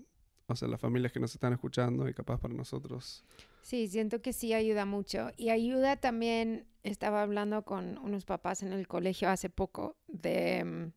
o 0.47 0.57
sea, 0.57 0.69
las 0.69 0.81
familias 0.81 1.13
que 1.13 1.21
nos 1.21 1.35
están 1.35 1.53
escuchando 1.53 2.09
y 2.09 2.15
capaz 2.15 2.39
para 2.41 2.55
nosotros. 2.55 3.25
Sí, 3.63 3.87
siento 3.89 4.23
que 4.23 4.33
sí 4.33 4.55
ayuda 4.55 4.87
mucho. 4.87 5.31
Y 5.37 5.51
ayuda 5.51 5.97
también, 5.97 6.67
estaba 6.83 7.23
hablando 7.23 7.65
con 7.65 7.99
unos 7.99 8.25
papás 8.25 8.63
en 8.63 8.73
el 8.73 8.89
colegio 8.89 9.29
hace 9.29 9.51
poco 9.51 9.97
de 10.09 10.65
mm, 10.65 10.93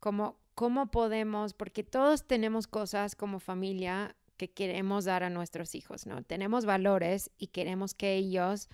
cómo 0.00 0.38
cómo 0.56 0.90
podemos, 0.90 1.52
porque 1.52 1.84
todos 1.84 2.26
tenemos 2.26 2.66
cosas 2.66 3.14
como 3.14 3.40
familia 3.40 4.16
que 4.38 4.50
queremos 4.50 5.04
dar 5.04 5.22
a 5.22 5.28
nuestros 5.28 5.74
hijos, 5.74 6.06
¿no? 6.06 6.22
Tenemos 6.22 6.64
valores 6.64 7.30
y 7.36 7.48
queremos 7.48 7.92
que 7.92 8.14
ellos 8.14 8.70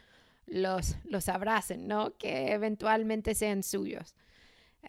los, 0.47 0.97
los 1.05 1.29
abracen, 1.29 1.89
¿no? 1.89 2.17
Que 2.17 2.53
eventualmente 2.53 3.35
sean 3.35 3.63
suyos. 3.63 4.15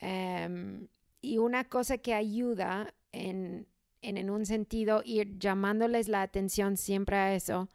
Em, 0.02 0.88
y 1.22 1.38
una 1.38 1.64
cosa 1.66 1.98
que 1.98 2.14
ayuda 2.14 2.94
en, 3.12 3.68
en, 4.02 4.30
un 4.30 4.46
sentido, 4.46 5.02
ir 5.06 5.38
llamándoles 5.40 6.08
la 6.08 6.22
atención 6.22 6.78
siempre 6.78 7.16
a 7.16 7.36
eso, 7.36 7.70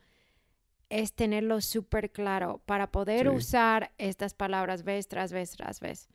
es 0.91 1.13
tenerlo 1.13 1.61
súper 1.61 2.11
claro 2.11 2.63
para 2.65 2.91
poder 2.91 3.29
usar 3.29 3.93
estas 3.99 4.35
palabras 4.35 4.83
vez 4.85 5.07
tras 5.07 5.33
vez 5.33 5.51
tras 5.51 5.81
vez. 5.81 6.09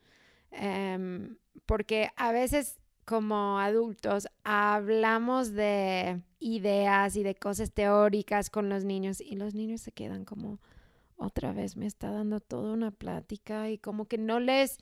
Em, 0.52 1.38
porque 1.66 2.10
a 2.16 2.32
veces 2.32 2.80
como 3.06 3.60
adultos 3.60 4.28
hablamos 4.44 5.54
de 5.54 6.22
ideas 6.40 7.16
y 7.16 7.24
de 7.24 7.36
cosas 7.36 7.72
teóricas 7.72 8.50
con 8.50 8.70
los 8.70 8.84
niños 8.84 9.20
y 9.20 9.36
los 9.36 9.54
niños 9.54 9.82
se 9.82 9.92
quedan 9.92 10.26
como 10.26 10.60
otra 11.24 11.54
vez 11.54 11.78
me 11.78 11.86
está 11.86 12.12
dando 12.12 12.40
toda 12.40 12.74
una 12.74 12.92
plática 12.92 13.70
y 13.70 13.78
como 13.78 14.08
que 14.08 14.18
no 14.18 14.40
les 14.40 14.78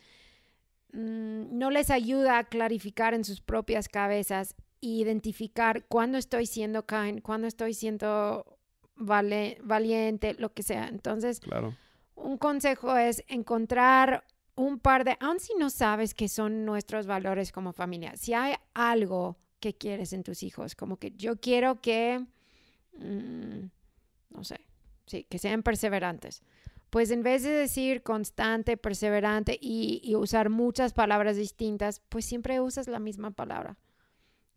mm, 0.93 1.58
no 1.58 1.71
les 1.71 1.89
ayuda 1.89 2.38
a 2.38 2.43
clarificar 2.45 3.13
en 3.13 3.23
sus 3.23 3.41
propias 3.41 3.88
cabezas 3.88 4.56
e 4.82 4.88
identificar 4.88 5.86
cuándo 5.88 6.17
estoy 6.17 6.45
siendo 6.45 6.86
kind, 6.86 7.21
cuándo 7.21 7.47
estoy 7.47 7.73
siendo 7.73 8.58
valiente, 8.95 10.36
lo 10.36 10.54
que 10.54 10.63
sea. 10.63 10.88
Entonces, 10.88 11.39
claro. 11.39 11.75
un 12.15 12.38
consejo 12.38 12.95
es 12.97 13.23
encontrar 13.27 14.23
un 14.56 14.80
par 14.80 15.04
de, 15.04 15.17
aun 15.19 15.39
si 15.39 15.54
no 15.56 15.69
sabes 15.69 16.13
qué 16.13 16.27
son 16.27 16.65
nuestros 16.65 17.08
valores 17.08 17.51
como 17.51 17.73
familia, 17.73 18.15
si 18.15 18.34
hay 18.34 18.56
algo 18.73 19.38
que 19.60 19.75
quieres 19.75 20.13
en 20.13 20.23
tus 20.23 20.43
hijos, 20.43 20.75
como 20.75 20.97
que 20.97 21.12
yo 21.12 21.39
quiero 21.39 21.82
que, 21.82 22.25
mm, 22.97 23.69
no 24.30 24.43
sé, 24.43 24.60
sí, 25.12 25.26
que 25.30 25.38
sean 25.38 25.62
perseverantes. 25.62 26.41
Pues 26.89 27.12
en 27.12 27.24
vez 27.24 27.43
de 27.43 27.52
decir 27.52 28.04
constante, 28.04 28.78
perseverante 28.78 29.58
y, 29.62 30.13
usar 30.15 30.50
muchas 30.50 30.93
palabras 30.93 31.38
distintas, 31.38 32.02
pues 32.10 32.26
siempre 32.26 32.60
usas 32.60 32.88
la 32.88 33.00
misma 33.00 33.32
palabra. 33.32 33.78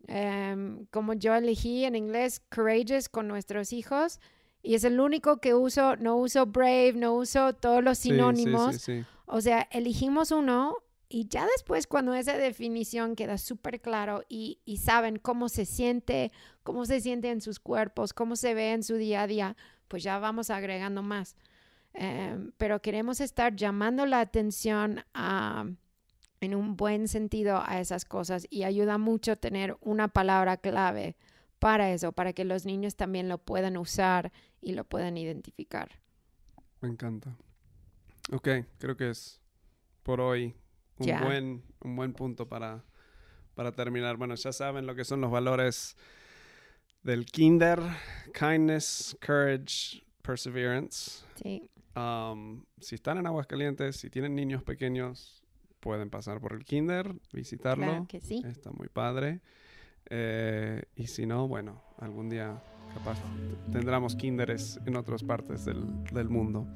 Em, 0.07 0.87
como 0.87 1.15
yo 1.15 1.35
elegí 1.35 1.85
en 1.85 1.97
inglés 1.97 2.43
courageous 2.55 3.09
con 3.09 3.27
nuestros 3.27 3.73
hijos 3.73 4.21
y 4.63 4.75
es 4.75 4.85
el 4.85 5.01
único 5.01 5.39
que 5.39 5.55
uso, 5.55 5.97
no 5.97 6.17
uso 6.17 6.47
brave, 6.47 6.93
no 6.95 7.15
uso 7.15 7.55
todos 7.55 7.83
los 7.83 7.99
sinónimos. 7.99 8.77
sí, 8.77 9.01
sí, 9.01 9.05
o 9.27 9.41
sea, 9.41 9.69
elegimos 9.71 10.31
uno 10.31 10.77
y 11.09 11.29
ya 11.29 11.47
después 11.47 11.87
cuando 11.87 12.15
esa 12.15 12.37
definición 12.37 13.15
queda 13.15 13.39
súper 13.39 13.81
claro 13.81 14.25
y, 14.29 14.59
saben 14.83 15.17
cómo 15.19 15.49
se 15.49 15.65
siente, 15.65 16.33
cómo 16.63 16.87
se 16.87 17.01
siente 17.01 17.31
en 17.31 17.41
sus 17.41 17.61
cuerpos, 17.61 18.13
cómo 18.13 18.37
se 18.37 18.55
ve 18.55 18.73
en 18.73 18.83
su 18.83 18.97
día 18.97 19.23
a 19.23 19.27
día, 19.27 19.57
pues 19.89 20.03
ya 20.03 20.19
vamos 20.19 20.51
agregando 20.51 21.03
más. 21.03 21.37
Em, 21.93 22.53
pero 22.57 22.83
queremos 22.83 23.21
estar 23.21 23.55
llamando 23.55 24.05
la 24.05 24.21
atención 24.21 25.05
a, 25.15 25.67
en 26.41 26.55
un 26.55 26.77
buen 26.77 27.09
sentido 27.09 27.63
a 27.65 27.81
esas 27.81 28.05
cosas 28.05 28.47
y 28.51 28.65
ayuda 28.65 28.99
mucho 28.99 29.37
tener 29.37 29.77
una 29.81 30.09
palabra 30.09 30.57
clave 30.57 31.17
para 31.59 31.93
eso, 31.93 32.13
para 32.13 32.33
que 32.33 32.45
los 32.45 32.67
niños 32.67 32.97
también 32.97 33.29
lo 33.29 33.39
puedan 33.39 33.77
usar 33.77 34.33
y 34.61 34.73
lo 34.73 34.85
puedan 34.85 35.17
identificar. 35.17 36.01
Me 36.81 36.89
encanta. 36.89 37.37
Ok, 38.33 38.49
creo 38.79 38.97
que 38.97 39.11
es 39.11 39.41
por 40.03 40.21
hoy 40.21 40.55
un, 40.99 41.21
buen, 41.21 41.63
un 41.81 41.97
buen 41.97 42.13
punto 42.13 42.49
para, 42.49 42.85
para 43.55 43.73
terminar. 43.73 44.17
Bueno, 44.17 44.35
ya 44.35 44.53
saben 44.53 44.87
lo 44.87 44.95
que 44.95 45.05
son 45.05 45.21
los 45.21 45.31
valores 45.31 45.97
del 47.05 47.27
kinder, 47.27 47.79
kindness, 48.33 49.17
courage, 49.25 50.05
perseverance. 50.23 51.25
Sí. 51.41 51.71
Um, 51.95 52.65
si 52.81 52.97
están 52.97 53.19
en 53.19 53.27
Aguascalientes, 53.27 53.97
si 53.97 54.11
tienen 54.11 54.35
niños 54.35 54.65
pequeños, 54.65 55.45
pueden 55.81 56.11
pasar 56.11 56.41
por 56.41 56.55
el 56.55 56.65
kinder, 56.65 57.15
visitarlo. 57.33 57.85
Claro 57.85 58.07
que 58.09 58.21
sí. 58.21 58.43
Está 58.45 58.71
muy 58.73 58.89
padre. 58.89 59.41
Eh, 60.11 60.83
y 60.97 61.07
si 61.07 61.27
no, 61.27 61.47
bueno, 61.47 61.83
algún 61.99 62.29
día 62.29 62.61
capaz 62.95 63.19
tendremos 63.71 64.17
kinderes 64.17 64.81
en 64.87 64.97
otras 64.97 65.23
partes 65.23 65.65
del, 65.65 66.05
del 66.05 66.29
mundo. 66.29 66.67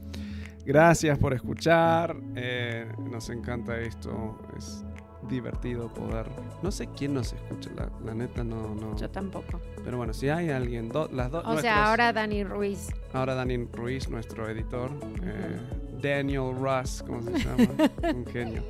Gracias 0.64 1.18
por 1.18 1.32
escuchar. 1.32 2.14
Eh, 2.36 2.86
nos 3.10 3.30
encanta 3.30 3.80
esto. 3.80 4.38
Es 4.56 4.84
divertido 5.28 5.88
poder. 5.88 6.26
No 6.62 6.70
sé 6.70 6.88
quién 6.96 7.14
nos 7.14 7.32
escucha, 7.32 7.70
la, 8.04 8.14
neta 8.14 8.44
no, 8.44 8.74
no. 8.74 8.96
Yo 8.96 9.10
tampoco. 9.10 9.60
Pero 9.84 9.96
bueno, 9.96 10.12
si 10.12 10.28
hay 10.28 10.50
alguien, 10.50 10.90
las 11.12 11.30
dos. 11.30 11.44
O 11.46 11.58
sea, 11.60 11.86
ahora 11.86 12.12
Dani 12.12 12.44
Ruiz. 12.44 12.88
Ahora 13.12 13.34
Dani 13.34 13.64
Ruiz, 13.72 14.08
nuestro 14.08 14.48
editor. 14.48 14.90
Eh, 15.22 15.58
Daniel 16.00 16.54
Russ, 16.54 17.02
¿cómo 17.06 17.22
se 17.22 17.32
llama? 17.38 17.90
Un 18.14 18.26
genio. 18.26 18.62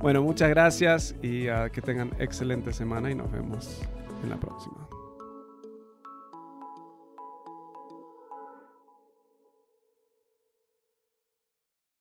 Bueno, 0.00 0.22
muchas 0.22 0.48
gracias 0.48 1.14
y 1.22 1.48
ah, 1.48 1.68
que 1.70 1.82
tengan 1.82 2.10
excelente 2.18 2.72
semana 2.72 3.10
y 3.10 3.14
nos 3.14 3.30
vemos 3.30 3.80
en 4.22 4.30
la 4.30 4.36
próxima. 4.36 4.91